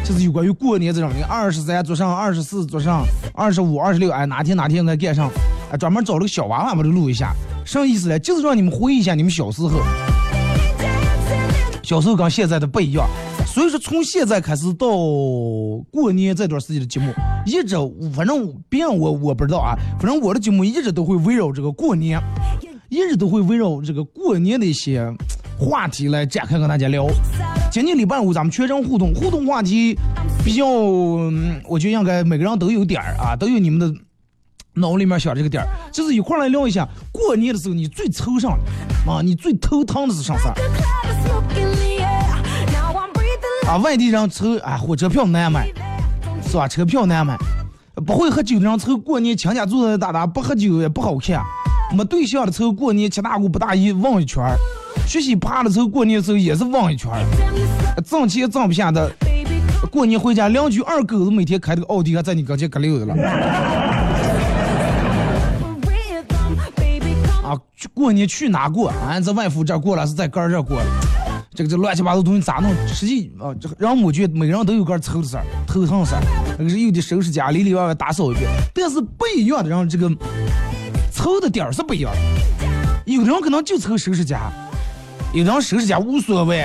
[0.05, 5.31] 就是有关于过年这种的，二十三做上，二十四做上，二十五、二十六，哎，哪天哪天应该干上，
[5.71, 7.33] 哎，专门找了个小娃娃把它录一下，
[7.65, 8.19] 啥意思呢？
[8.19, 9.81] 就是让你们回忆一下你们小时候，
[11.85, 13.07] 小时候跟现在的不一样。
[13.47, 14.87] 所以说从现在开始到
[15.91, 17.13] 过年这段时间的节目，
[17.45, 17.77] 一直
[18.15, 22.19] 反正别人我我不知道啊，反正我的节目一直都会围绕这个过年，
[22.89, 25.07] 一直都会围绕这个过年的一些
[25.59, 27.07] 话题来展开跟大家聊。
[27.71, 29.97] 今天礼拜五咱们全程互动，互动话题
[30.45, 33.95] 比较，我觉得应该每个人都有点儿啊，都有你们的
[34.75, 40.55] 脑里面想这个点儿，就是一块来聊一下过年的时候你最惆怅的啊，你最头疼的是啥事儿
[43.69, 43.77] 啊？
[43.79, 45.67] 外地人愁啊，火车票难买，
[46.47, 46.69] 是吧？
[46.69, 47.37] 车票难买，
[48.07, 51.43] 不会喝酒的人愁过年亲家坐在大大，不喝酒也不好看。
[51.95, 54.43] 没对象的愁过年七大姑八大姨望一圈，
[55.07, 57.11] 学习趴的愁过年的时候也是望一圈，
[58.07, 59.13] 挣钱挣不下的。
[59.91, 63.15] 过年回家，邻居二狗子每天开这个奥迪，还在你跟前搁溜的了
[67.45, 67.59] 啊！
[67.77, 68.91] 去过年去哪过？
[69.07, 70.85] 俺在外父这过了，是在哥这过了。
[71.55, 72.75] 这个这乱七八糟东西咋弄？
[72.89, 76.23] 实际啊，这让我觉得每个人都有个愁的事儿、头疼事儿。
[76.59, 78.49] 那个是有的收拾家，里里外外打扫一遍。
[78.75, 80.11] 但是不一样的人，这个
[81.13, 82.21] 愁的点儿是不一样的。
[83.05, 84.51] 有的人可能就愁收拾家，
[85.35, 86.65] 有的人收拾家无所谓。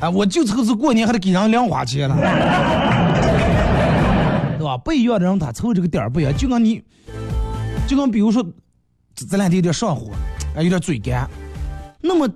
[0.00, 2.16] 哎，我就愁是过年还得给人零花钱了。
[4.58, 4.76] 对吧？
[4.78, 6.82] 不一样的人他凑这个点儿不一样，就跟你，
[7.86, 8.42] 就跟比如说，
[9.14, 10.10] 这这两天有点上火，
[10.56, 11.28] 哎，有点嘴干。
[12.00, 12.28] 那么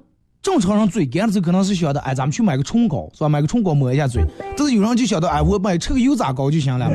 [0.44, 3.28] 正常人嘴干的时候，可能是想的，哎，咱们去买个唇膏，是吧？
[3.30, 4.22] 买个唇膏抹一下嘴。
[4.54, 6.87] 但是有人就想到，哎，我买吃个油炸糕就行了，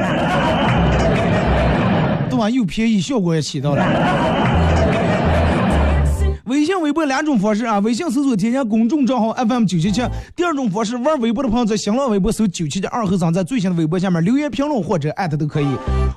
[2.30, 2.48] 对吧？
[2.48, 3.84] 又便宜，效果也起到了。
[6.50, 10.02] 微信、微博两种方式啊，微信搜索添加公众账号 FM 九七七。
[10.36, 15.68] 第二种方式，玩微博的朋友在新浪微博搜九七七二和尚，在最新的微博下面留言评论或者艾特都可以。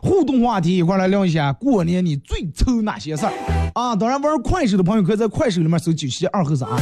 [0.03, 3.33] 互动话题一块来聊一下，过年你最愁哪些事儿
[3.75, 3.95] 啊？
[3.95, 6.81] 当然，玩快手的朋友可以在快手里面搜九七七二和尚啊，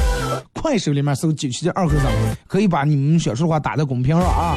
[0.54, 2.06] 快手里面搜九七七二和尚，
[2.46, 4.56] 可以把你们想说的话打在公屏上啊。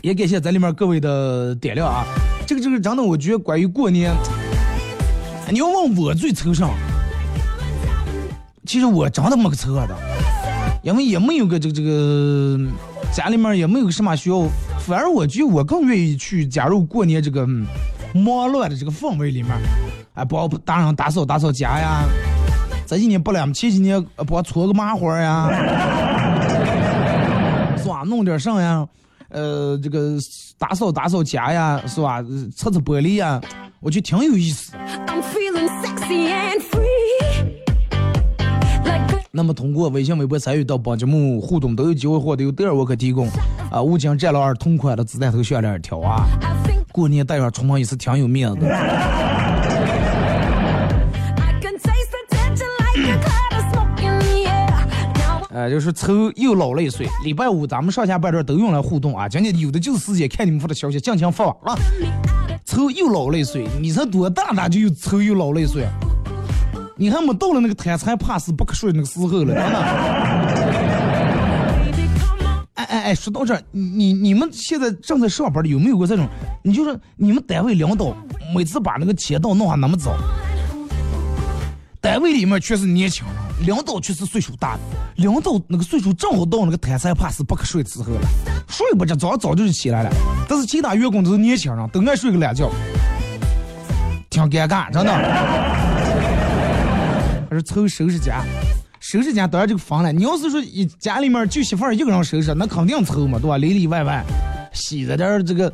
[0.00, 2.06] 也感谢在里面各位的点亮啊，
[2.46, 4.10] 这个这个真的，我觉得关于过年，
[5.50, 6.70] 你要问我最愁啥。
[8.66, 9.96] 其实我真的没个愁的，
[10.82, 12.58] 因为也没有个这个这个
[13.12, 14.46] 家里面也没有个什么需要，
[14.78, 17.46] 反而我觉得我更愿意去加入过年这个
[18.14, 19.52] 忙乱的这个氛围里面，
[20.14, 22.04] 哎，帮打上打扫打扫家呀，
[22.86, 25.48] 这几年不了，前几年呃帮搓个麻花呀，
[27.78, 28.02] 是吧？
[28.04, 28.86] 弄点啥呀？
[29.30, 30.18] 呃，这个
[30.58, 32.22] 打扫打扫家呀，是吧？
[32.54, 33.40] 擦擦玻璃呀，
[33.80, 34.72] 我觉得挺有意思。
[35.06, 36.89] I'm feeling sexy and free.
[39.32, 43.28] 那么通过微信、微博参与到本节目互动，都有机会获得由德尔沃克提供
[43.70, 46.26] 啊五金战狼二同款的子弹头项链一条啊。
[46.90, 48.68] 过年带上出门也是挺有面子的。
[55.50, 57.06] 呃， 就是抽又老了一岁。
[57.22, 61.78] 礼拜五咱们上下半段都用来互动啊，今天有的就是时间看你们发的消息，尽情发啊。
[62.64, 65.86] 抽又老了一岁，你才多大咋就又抽又老了一岁？
[67.00, 69.78] 你还没到了那个贪财怕死不可睡那个时候了，真 的。
[72.74, 76.28] 哎哎哎，说到这儿，你你你们现在正在上班的有没有过这种？
[76.62, 78.14] 你就是你们单位领导
[78.54, 80.14] 每次把那个签到弄下那么早，
[82.02, 83.34] 单位里面全是年轻人，
[83.66, 84.80] 领导却是岁数大的，
[85.16, 88.20] 领导那个岁数正好到那个贪财怕死不可睡的时候了，
[88.68, 90.10] 睡不着，早早就起来了。
[90.46, 92.70] 但是其他员工都是年轻人，都爱睡个懒觉，
[94.28, 95.89] 挺尴尬，真的。
[97.50, 98.44] 还是凑收拾家，
[99.00, 100.12] 收拾家当然这个分了。
[100.12, 103.58] 你要是说一家里面就媳妇儿一个人收拾，那肯定凑嘛，对吧？
[103.58, 104.24] 里里外外，
[104.72, 105.72] 洗着点儿这个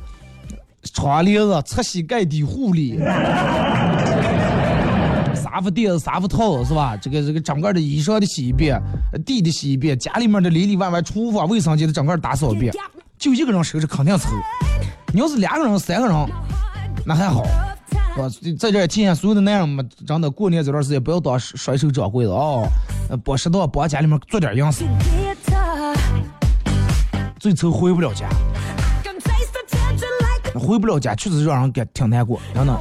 [0.94, 2.98] 窗帘子、擦洗盖底护理，
[5.34, 6.96] 沙发垫子、沙发套是吧？
[6.96, 8.80] 这个这个整个的衣裳的洗一遍，
[9.26, 12.72] 地的洗一遍，家里面的里里外外、厨房、卫生间的整个打扫一遍，
[13.18, 14.30] 就一个人收拾肯定凑。
[15.12, 16.16] 你要是两个人、三个人，
[17.04, 17.44] 那还好。
[18.58, 22.66] 在这儿提醒所有的男人们，真的过年这段时间不要当甩手掌柜的啊！
[23.10, 25.94] 呃，帮适当帮家里面做点样式，Guitar.
[27.38, 28.28] 最愁回不了家，
[30.58, 32.74] 回不了家确实让人感挺难过，真的。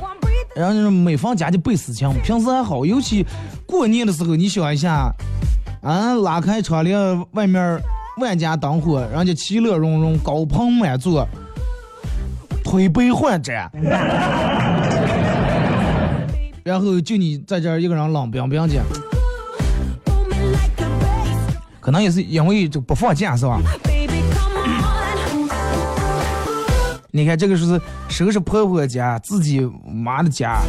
[0.56, 3.26] 然后就是每逢佳节倍思亲，平时还好，尤其
[3.65, 5.13] 过年的时候，你想一下，
[5.82, 7.78] 啊，拉开窗帘，外面
[8.21, 11.28] 万家灯火，人家其乐融融，高朋满座，
[12.63, 13.69] 推杯换盏，
[16.65, 18.82] 然后就你在这儿一个人冷冰冰的，
[21.80, 23.62] 可能也是因为这不放假是吧？
[27.12, 30.60] 你看这个是收拾婆婆家，自己妈的家，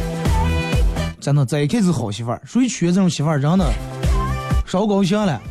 [1.19, 3.67] 真的在一开始好媳妇儿，谁娶这种媳妇儿，真的
[4.67, 5.41] 烧高兴了。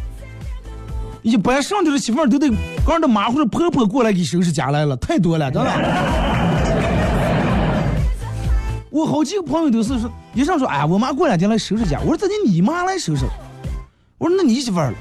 [1.22, 2.48] 一般上头的媳妇儿都得
[2.86, 6.55] 刚的妈或者婆婆过来给收拾家来了，太多了，真的。
[8.96, 13.26] 我好几个朋友都是说，一上说，哎，我妈过两天来收拾家，我说咋的你妈来收拾？
[14.16, 14.94] 我说那你媳妇儿，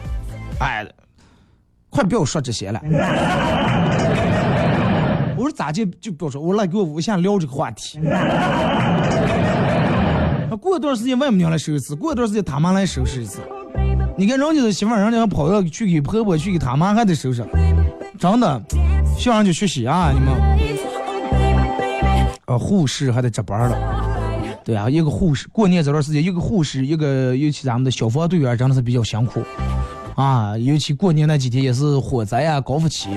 [0.60, 0.86] 哎，
[1.90, 2.82] 快不要说这些了。
[5.38, 7.98] 我说咋就就不要说，我来给我无限聊这个话题。
[10.60, 13.40] 过一段时间外母娘来收拾一次，过一段时间他妈来收拾一次。
[14.18, 17.46] 你看人家的媳妇儿，人家跑到去给婆婆，去给他妈还得收拾，
[18.20, 18.62] 真的，
[19.18, 20.12] 向人家学习啊！
[20.14, 20.55] 你们，
[22.46, 23.78] 呃，护士还得值班了。
[24.64, 29.44] 对啊，一个护士，过年这段时间，一个护士，一个尤其咱们的消防队员真的是比较辛苦
[30.16, 33.10] 啊，尤其过年那几天也是火灾啊高峰期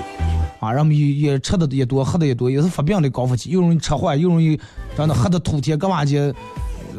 [0.60, 4.60] 啊，人们也也吃的也多，喝的也多，也是发病的高峰期，又容易车坏，又容易
[4.96, 6.34] 真的喝的吐铁，干嘛去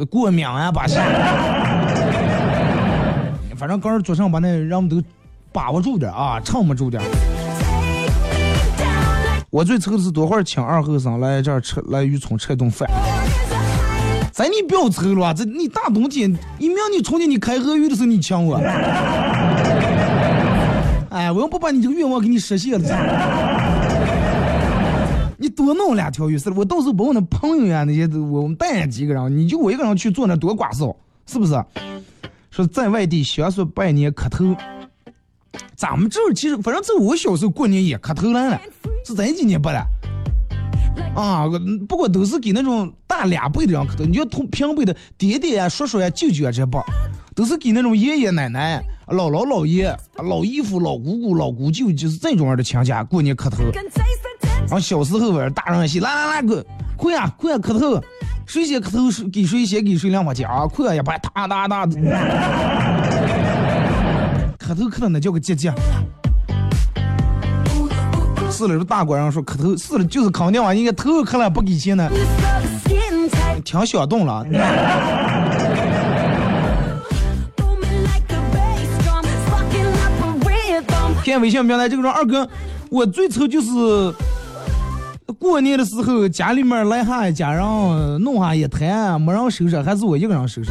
[0.10, 1.04] 过敏啊，把啥，
[3.56, 5.04] 反正刚儿早上把那人们都
[5.52, 7.04] 把握住点啊，撑不住点。
[9.52, 12.88] 我最愁的是多会儿请二后生来这儿吃来渔村吃一顿饭。
[12.88, 18.58] there's a high 咱你不要愁了，这你大冬天，一明你春天你开河鱼的时候你请我，
[21.10, 22.88] 哎，我要不把你这个愿望给你实现了，
[25.38, 31.60] 你多弄两条鱼是了，我到时候把我那朋友呀那些都我们带几个人，你就我一个人去坐那多刮臊，是不是？
[32.52, 34.56] 说在外地学说拜年磕头，
[35.80, 38.60] 咱们这儿其实反正在我小时候过年也磕头来了，
[39.06, 39.82] 是咱几年不了。
[41.16, 41.46] 啊，
[41.88, 44.04] 不过都是给那种大两辈的人磕头。
[44.04, 46.84] 你要同平辈的爹爹呀、叔叔呀、舅舅啊这帮，
[47.34, 53.64] 都是给那种爷爷奶奶、姥姥姥爷、老姨夫、老姑姑、老姑舅，就是这种样的亲家过年磕头。
[54.64, 56.62] 然后小时候玩大人戏，来来来，快
[56.98, 58.04] 快啊快啊磕头，
[58.46, 61.96] 谁先磕头谁给谁先给谁两把钱啊，快呀把哒哒哒的，
[64.70, 65.74] 磕头磕的那叫个结节。
[68.52, 73.64] 是了，大官人说磕头，是了，就是肯定啊，应该头磕了不给钱呢，You saw the skin tight.
[73.64, 74.46] 挺小动了。
[81.26, 82.48] 看微信平台这个说二哥，
[82.92, 84.14] 我最愁就是
[85.40, 87.64] 过年的时候家里面来哈家人
[88.22, 90.70] 弄哈一摊，没人收拾，还是我一个人收拾。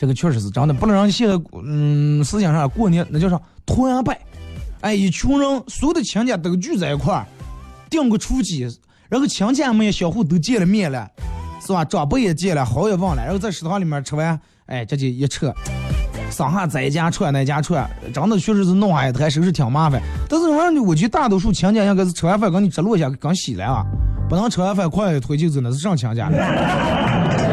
[0.00, 4.18] 这个确实是真的，不能让现在嗯思想上过年那叫啥团拜，
[4.80, 7.26] 哎，一群人所有的亲戚都聚在一块儿，
[7.90, 8.66] 订个初几，
[9.10, 11.06] 然后亲戚们也相互都见了面了，
[11.60, 11.84] 是吧？
[11.84, 15.52] 长辈也见了，好也忘了，然后在食堂里面吃完，哎，这就一撤。
[16.30, 20.00] 上下这一家串那家串，真的确实是弄下一台收拾挺麻烦。
[20.30, 23.84] 但是玩意儿，我觉得大多数亲家应该是吃完饭刚你直落下刚洗了啊，
[24.30, 27.49] 不能吃完饭快一推就走，那是上亲家了。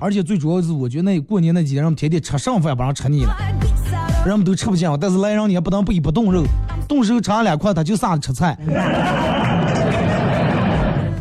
[0.00, 3.36] 而且最主要是，我觉得那过年那几天，人们天天吃剩饭不让吃腻了，
[4.24, 4.88] 人们都吃不进。
[5.00, 6.44] 但是来人你也不能不一不动肉，
[6.86, 8.56] 动手吃两块，他就撒着吃菜。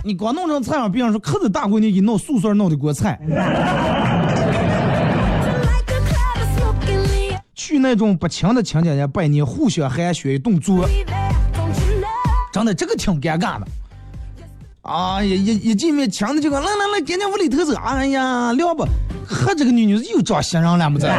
[0.03, 3.19] 你光弄成菜嘛，比方说，可是大过年给弄素素弄的锅菜，
[7.55, 10.87] 去那种不亲的亲戚家拜年，互相寒暄一顿做，
[12.53, 13.67] 真的这个挺尴尬的。
[14.87, 17.75] 啊，一一一进面，亲的就讲来来来，赶紧屋里头走。
[17.75, 18.87] 哎呀，聊吧，
[19.27, 21.05] 和，这个女女又找新人了么子？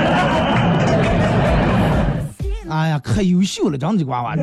[2.71, 4.35] 哎呀，可优秀了，真的这娃娃。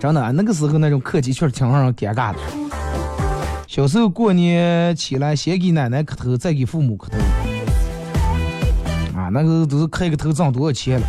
[0.00, 2.38] 真的，那个时候那种客气确实挺让人尴尬的。
[3.66, 7.18] 小时候过年起来，先给奶奶磕头，再给父母磕头。
[9.18, 11.06] 啊，那个都是磕一个头挣多少钱了？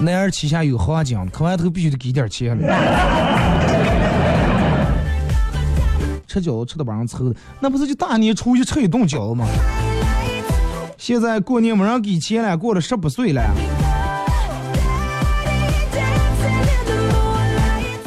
[0.00, 2.66] 男儿膝下有黄金，磕完头必须得给点钱了。
[6.26, 9.46] 吃饺子吃的把人愁的，那不是就大年初一吃一顿饺子吗？
[10.98, 13.40] 现在过年没人给钱了，过了十八岁了。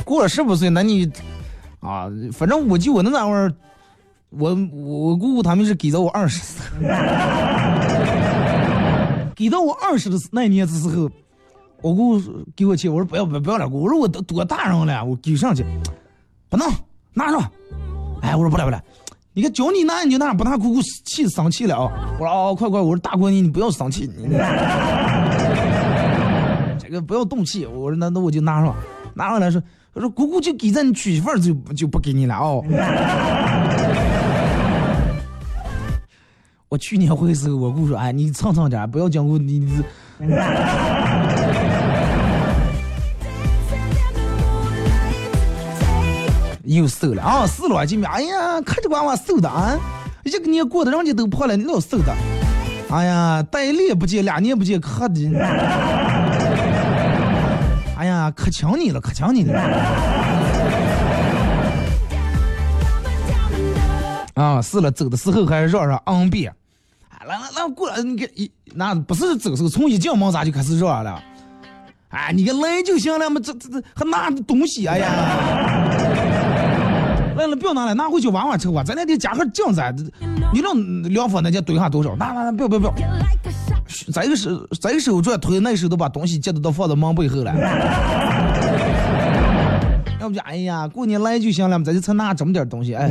[0.04, 1.10] 过了十八岁，那你
[1.80, 3.54] 啊，反正我就我那那会儿，
[4.30, 6.42] 我我姑姑他们是给到我二十，
[9.36, 11.10] 给到我二十的那年的时候，
[11.82, 15.66] 我姑姑给我钱，我说不要不要不要了，我说我都多大人了，我给上去，
[16.50, 16.68] 不能
[17.14, 17.38] 拿着，
[18.22, 18.84] 哎，我说不来不来，
[19.34, 24.28] 你看叫你拿你就拿，不拿姑姑气生气了啊，我说哦快快，我说大闺女你不要生气，你
[26.80, 28.76] 这个不要动气，我说那那我就拿上，
[29.14, 29.62] 拿上来说。
[29.94, 32.64] 我说姑姑就给咱娶媳妇儿就就不给你了哦。
[36.70, 39.82] 我去年回的时候，我姑说哎你蹭蹭点，不要讲故你你。
[46.68, 49.80] 又瘦了啊，是了几米，哎呀，看这娃娃瘦的啊，
[50.24, 52.14] 一个年过的人家都胖了，你老瘦的，
[52.92, 55.40] 哎呀，带一年不见，两年不见，可的。
[57.98, 59.62] 哎呀，可抢你了，可抢你了！
[64.36, 66.54] 啊，是了，走的时候还绕绕昂边。
[67.26, 71.24] 来来来，过来，你看一那不是走时候，从一进门咋就开始绕了？
[72.10, 74.86] 哎，你个来就行了嘛，这这这还拿东西？
[74.86, 76.07] 哎呀！
[77.48, 78.84] 来了，不要拿了，拿回去玩玩抽啊！
[78.84, 79.82] 咱那得加盒酱子，
[80.54, 82.16] 你让凉粉那家堆下多少？
[82.16, 82.94] 拿拿拿，不要不要不要！
[84.14, 87.54] 这一个手，这一个手转推，那手都把东西接的都放到门背后了。
[90.20, 93.08] 要不就哎呀，过年来就行了，咱就才拿这么点东西，哎，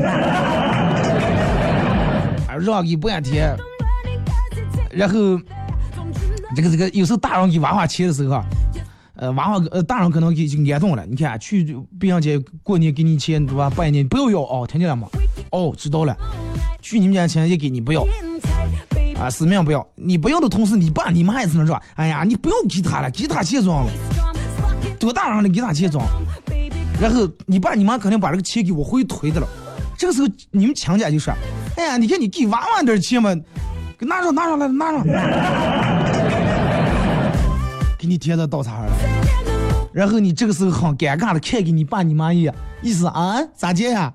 [2.60, 3.56] 让给半天。
[4.90, 5.14] 然后
[6.54, 8.42] 这个这个，有时候大人给娃娃钱的时候，
[9.16, 11.04] 呃，娃娃呃大人可能给就挨动了。
[11.06, 13.70] 你看去别人家过年给你钱对吧？
[13.70, 15.08] 拜年不要要哦，听见了吗？
[15.50, 16.16] 哦，知道了。
[16.82, 18.06] 去你们家钱也给你不要。
[19.18, 19.84] 啊，死命不要！
[19.94, 23.92] 你不要的同时，你爸你妈也是能说，哎呀，你不要给他了，给他钱装了，
[25.00, 26.06] 多大人了，给他钱装。
[27.00, 29.48] 然后你爸你妈肯定把这个钱给我回推的了。
[29.96, 31.32] 这个时候你们亲家就说，
[31.78, 33.34] 哎呀，你看你给娃娃点钱嘛，
[33.98, 35.02] 给拿上拿上来拿上，
[38.06, 38.92] 你贴到刀叉上了。
[39.92, 44.12] 然后你这个时候很尴尬的看给你爸你妈一眼，意思啊咋接呀？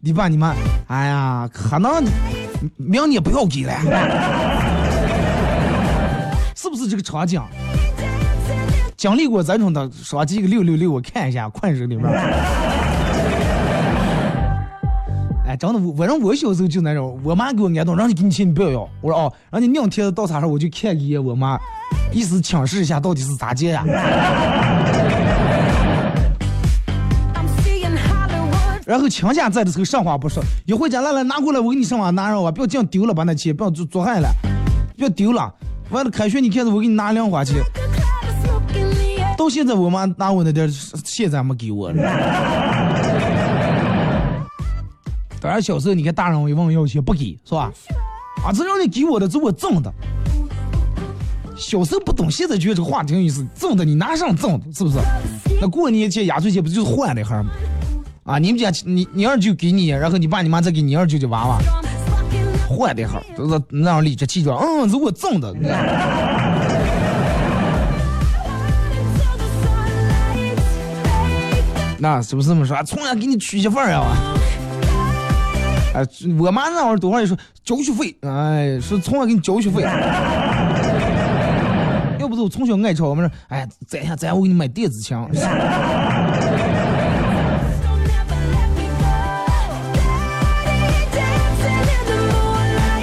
[0.00, 0.54] 你爸你妈，
[0.88, 2.04] 哎呀，可能。
[2.76, 3.72] 明年不要给了，
[6.54, 7.40] 是不是这个场景？
[8.98, 12.06] 经历过这种的，刷几个六六六，我看一下快手里面。
[15.46, 18.86] 哎，真的，我反正我小时候就那种，我妈给我安顿，让你给你钱，你不要要。
[19.00, 21.58] 我说哦，让你娘贴到刀叉上，我就看一眼我妈，
[22.12, 23.84] 意思请示一下到底是咋接呀？
[28.86, 34.28] 然后亲家在的时候，上话不说，一回家来来拿过来，我给你上网拿上吧，不要这样丢了，把那钱不要做做害了，
[34.96, 35.54] 不要丢了。
[35.90, 37.62] 完了开学你看着我给你拿两花钱，
[39.38, 40.68] 到现在我妈拿我那点
[41.04, 41.92] 现在没给我。
[45.40, 47.70] 当然小时候你看大人一问要钱不给是吧？
[48.44, 49.92] 啊，这让你给我的，这我挣的。
[51.60, 54.96] 小时候不懂，现在觉得这个话挺有意思，挣的你拿上挣的，是不是？
[55.60, 57.50] 那过年前压岁钱不就是换的哈吗？
[58.24, 58.38] 啊！
[58.38, 61.58] 你们家你你二舅给你，然后你爸你妈再给你二舅的娃娃
[62.66, 64.58] 换的号，都是那样理直气壮。
[64.58, 65.54] 嗯，是我挣的。
[71.98, 72.82] 那是不是这么说？
[72.84, 74.02] 从来给你娶媳妇儿呀？
[75.92, 76.06] 哎，
[76.38, 79.82] 我妈那会儿多少也说交学费，哎，是从小给你交学费。
[82.30, 85.28] 要不是我从小爱吵，我们说，哎，攒下攒，我给你买电子枪。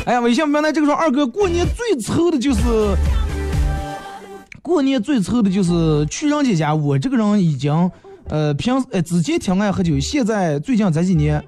[0.05, 2.61] 哎呀，微信平台这个说二哥过年最愁的就是，
[4.61, 6.73] 过年最愁的就是去人家家。
[6.73, 7.91] 我这个人已经，
[8.30, 11.43] 呃，平呃之前挺爱喝酒，现在最近这几年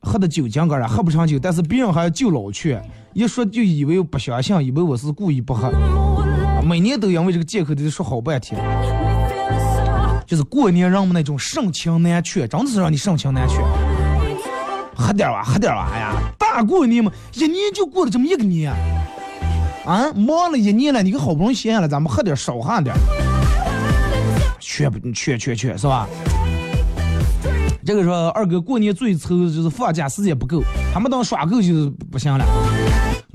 [0.00, 2.78] 喝的酒精干了，喝不上酒，但是别人还要就老去，
[3.12, 5.70] 一说就以为不相信，以为我是故意不喝，
[6.64, 8.58] 每年都因为这个借口得说好半天。
[10.26, 13.56] 就是过年人们那种盛情难却，真的是让你盛情难却。
[14.96, 18.72] 喝点吧，喝点吧，哎呀，大过年嘛，一年就过了这么一个年，
[19.84, 22.96] 啊，忙了一年了，你可好不容易闲下来，咱们喝点少喝点，
[24.58, 26.08] 缺不缺缺缺是吧？
[27.84, 30.62] 这个说二哥过年最愁的就是放假时间不够，
[30.94, 32.44] 还没等耍够就不行了，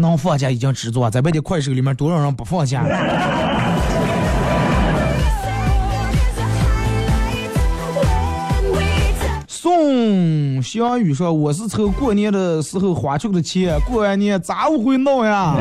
[0.01, 2.85] 能放假已经知足啊，在外地快手里面多少人不放假？
[9.45, 15.57] 宋小雨说：“我是从过年的时候花出的钱，过完年咋不会闹呀？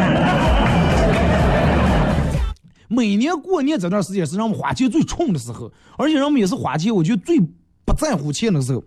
[2.86, 7.40] 每年过年这段时间是让我们花钱最冲的时候，而且人们也是花钱，我觉得最
[7.84, 8.84] 不在乎钱的时候。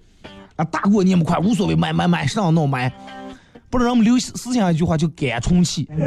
[0.55, 2.89] 啊，大过年么快无所谓，买买买，上闹买。
[3.71, 5.87] 不是让我们留思想一句话，叫赶充气。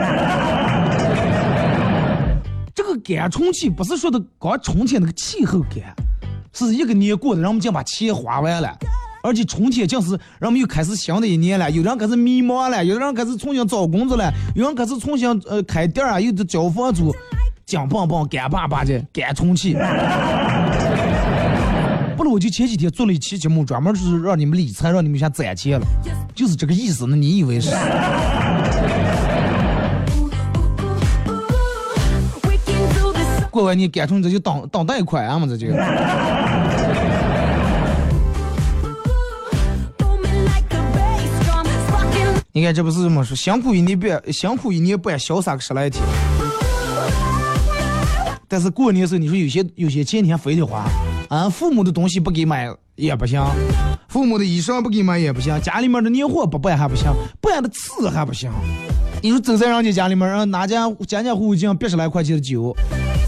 [2.74, 5.82] 这个赶充气不是说的刚充钱那个气候干。”
[6.56, 8.78] 是一个年过的，人们就把钱花完了，
[9.24, 11.68] 而且春天就是人们又开始新的一年了。
[11.68, 17.12] 有人开始迷茫了，有的人开始重新找工作了，有人开始重新呃开店啊，又得交房租，
[17.66, 19.76] 紧棒棒干巴巴的干春气。
[22.34, 25.86] 我就前几天做了一期节目，专门是让你们理财，让你们先攒钱了，
[26.34, 27.06] 就是这个意思。
[27.06, 27.70] 那你以为是？
[33.52, 35.68] 过完年干成这就当当贷款啊嘛，这就。
[42.50, 46.02] 你看这不是这么说，辛苦一年半，辛苦一年半，潇洒个十来天。
[48.48, 50.84] 但是过年时候，你说有些有些钱你非得花，
[51.28, 53.42] 啊，父母的东西不给买也不行，
[54.08, 57.06] 父母的衣裳不给买也不行，家里面的年货不办还不行，
[57.40, 58.50] 办的次还不行。
[59.22, 62.76] 你说走在人家家里面，人拿家家家户户进八十来块钱的酒。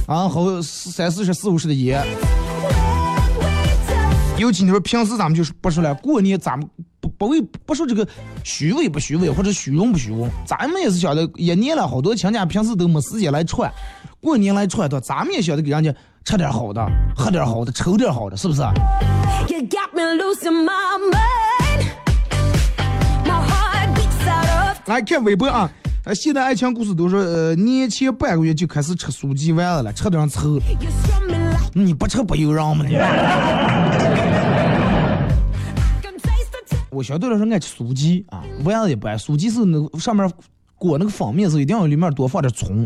[0.06, 2.04] 啊，好三四十、四五十的烟。
[4.38, 6.68] 尤其你说平时咱们就是不说了，过年咱们
[7.00, 8.06] 不不为不说这个
[8.44, 13.72] 虚伪不虚伪或者虚荣不虚荣，咱们也是晓得一年了好多亲家平时都没时间来串，
[14.20, 15.92] 过年来串的，咱们也晓得给人家
[16.26, 18.60] 吃点好的，喝点好的，抽点好的，是不是？
[24.86, 25.70] 来看微博啊。
[26.04, 30.58] 呃，现在爱情故事都说，呃，年前半个月就开始吃苏鸡丸子了，吃点臭。
[31.72, 32.84] 你不吃不由人吗？
[32.84, 32.96] 你？
[36.90, 39.16] 我相对来说爱吃苏鸡啊，丸子也不爱。
[39.16, 40.28] 苏鸡是那个上面
[40.74, 42.84] 裹那个方面时候，一定要里面多放点葱，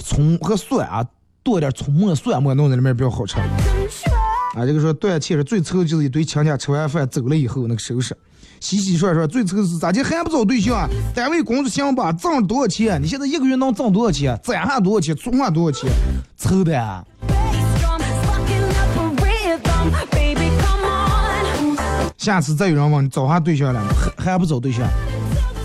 [0.00, 1.04] 葱和蒜啊，
[1.44, 3.36] 多点葱末、蒜末弄在里面比较好吃。
[3.38, 8.16] 啊，这个说断气是最臭的就是一堆亲戚吃完饭走了以后那个收拾。
[8.60, 10.88] 洗洗涮涮，最愁是咋的还不找对象啊？
[11.14, 12.10] 单位工作行吧？
[12.10, 13.00] 挣多少钱？
[13.02, 14.40] 你现在一个月能挣多少钱？
[14.42, 15.14] 攒下多少钱？
[15.14, 15.90] 存下多少钱？
[16.38, 17.04] 愁的啊！
[22.16, 23.82] 下次再有人问你找啥对象了，
[24.16, 24.88] 还还不找对象？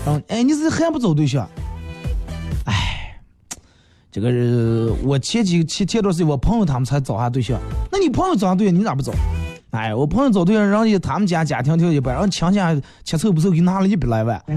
[0.06, 1.48] 嗯，哎，你是还不找对象？
[4.10, 7.58] 哎，这个我前几前前段时间我朋友他们才找下对象，
[7.92, 9.12] 那你朋友找啥对象，你咋不找？
[9.70, 12.58] 哎，我朋友找对象，人家他们家家庭条件一般，然后亲戚
[13.04, 14.42] 切凑不凑，给拿了一百来万。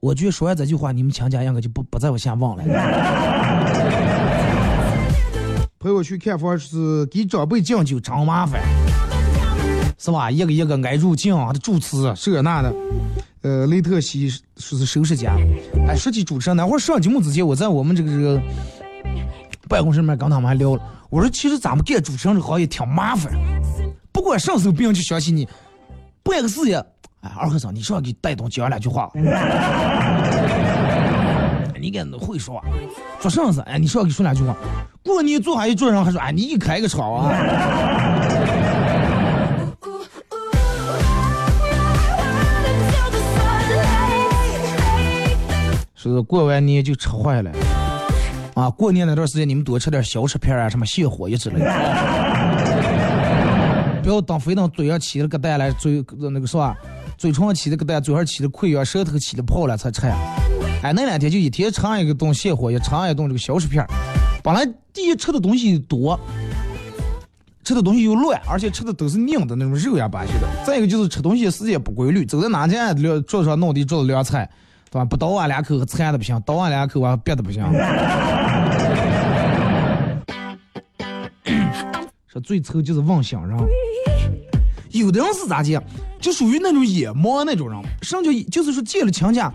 [0.00, 2.64] 我觉得说完这句话，你们强家应该就不不在我先忘了。
[5.80, 8.60] 陪我去看房是给长辈敬酒，真麻烦，
[9.98, 10.30] 是吧？
[10.30, 12.70] 一个一个挨住敬，主持这那的。
[13.44, 15.36] 呃，雷特西说是收拾家。
[15.86, 18.40] 哎，说起主持人，那会儿上节目之前，我在我们这个这个
[19.68, 20.82] 办公室里面跟他们还聊了。
[21.10, 23.30] 我说，其实咱们干主持人这行业挺麻烦，
[24.10, 25.46] 不管上手别人就相信你，
[26.22, 26.76] 办个事业，
[27.20, 29.10] 哎，二和尚，你说给带动讲两句话，
[31.78, 32.64] 你给会说，
[33.20, 33.60] 做啥子？
[33.66, 34.56] 哎，你说给说两句话，
[35.02, 37.30] 过年坐下一桌上还说，哎，你一开个场啊，
[46.04, 47.50] 就是过完年就吃坏了。
[48.52, 51.64] 啊，过年那段时间你们多吃点小吃片啊，什么泻火一之类的，
[54.04, 56.76] 不要等非等嘴上起了个蛋来，嘴那个是吧？
[57.16, 60.14] 嘴唇起了个蛋，嘴上起的溃疡，舌头起的泡了才吃呀。
[60.82, 63.82] 哎，那两天就一天吃一个东西泻火药，吃一顿这个消食片。
[64.42, 66.20] 本来第一吃的东西多，
[67.64, 70.46] 吃的东西又乱，而且吃的都是硬的那种肉呀巴些的。
[70.66, 74.48] 再一个就是吃东西时间不规律，走在哪家桌子上弄的做的凉菜，
[74.94, 75.04] 对吧？
[75.04, 77.64] 不倒俺两口馋的不行，倒俺两口啊憋的不行。
[82.28, 83.58] 说最臭就是妄想人，
[84.90, 85.82] 有的人是咋的，
[86.20, 89.52] 就属于那种野猫那种人，上就就是说见了亲家。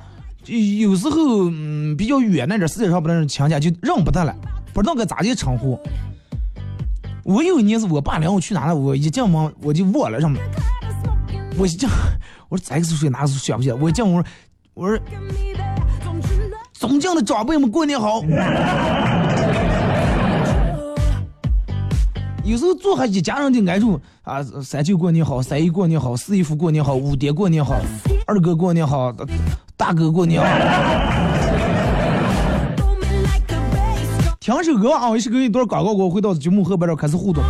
[0.81, 4.35] 有时候，嗯，比较远那点，世界上不能亲家，就认不得了，
[4.73, 5.79] 不知道该咋的称呼。
[7.23, 10.37] 我有一年是我爸领我去哪了，我一进门我就忘了什么。
[11.57, 11.87] 我一进，
[12.49, 13.07] 我说这个是谁？
[13.09, 13.75] 哪个是想不起来？
[13.75, 14.29] 我一进我说，
[14.79, 14.97] 我说，
[16.71, 18.23] 尊敬的长辈们，过年好。
[22.45, 27.75] 有时候坐下一家人的挨住啊，三舅过年好，三姨过年好，四姨夫过年好，五爹过年好，
[28.25, 29.13] 二哥过年好。
[29.75, 30.47] 大哥过年好，
[34.39, 35.15] 听首歌啊！
[35.15, 37.43] 一首歌一段广告过后，回到节目后边这开始互动，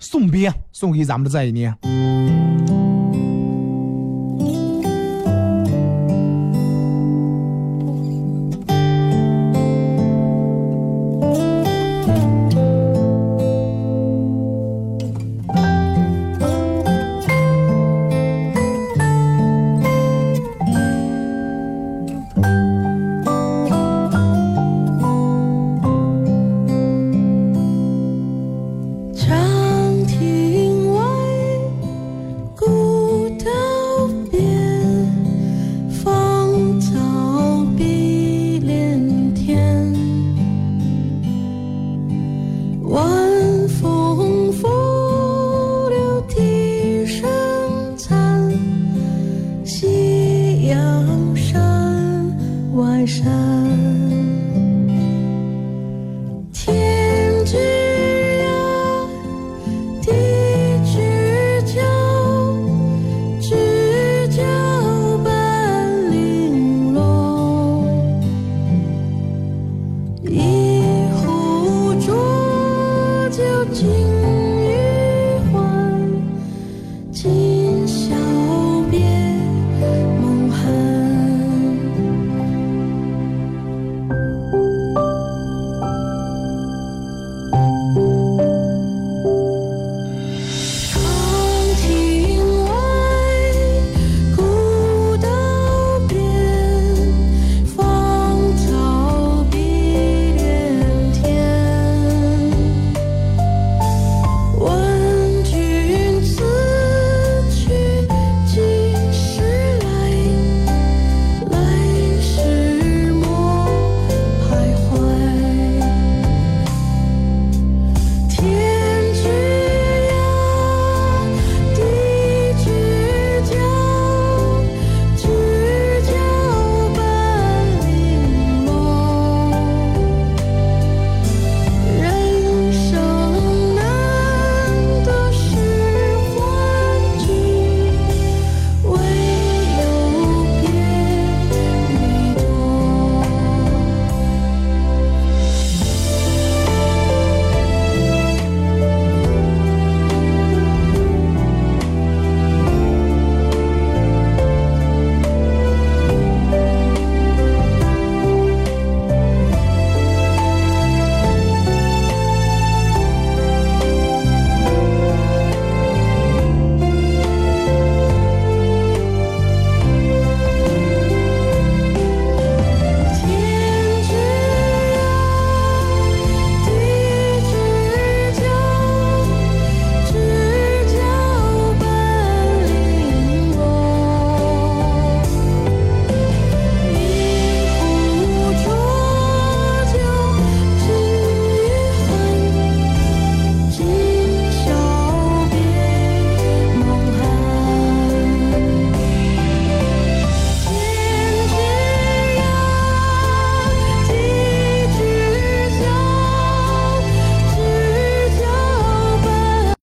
[0.00, 1.72] 送别送给咱们的这一年。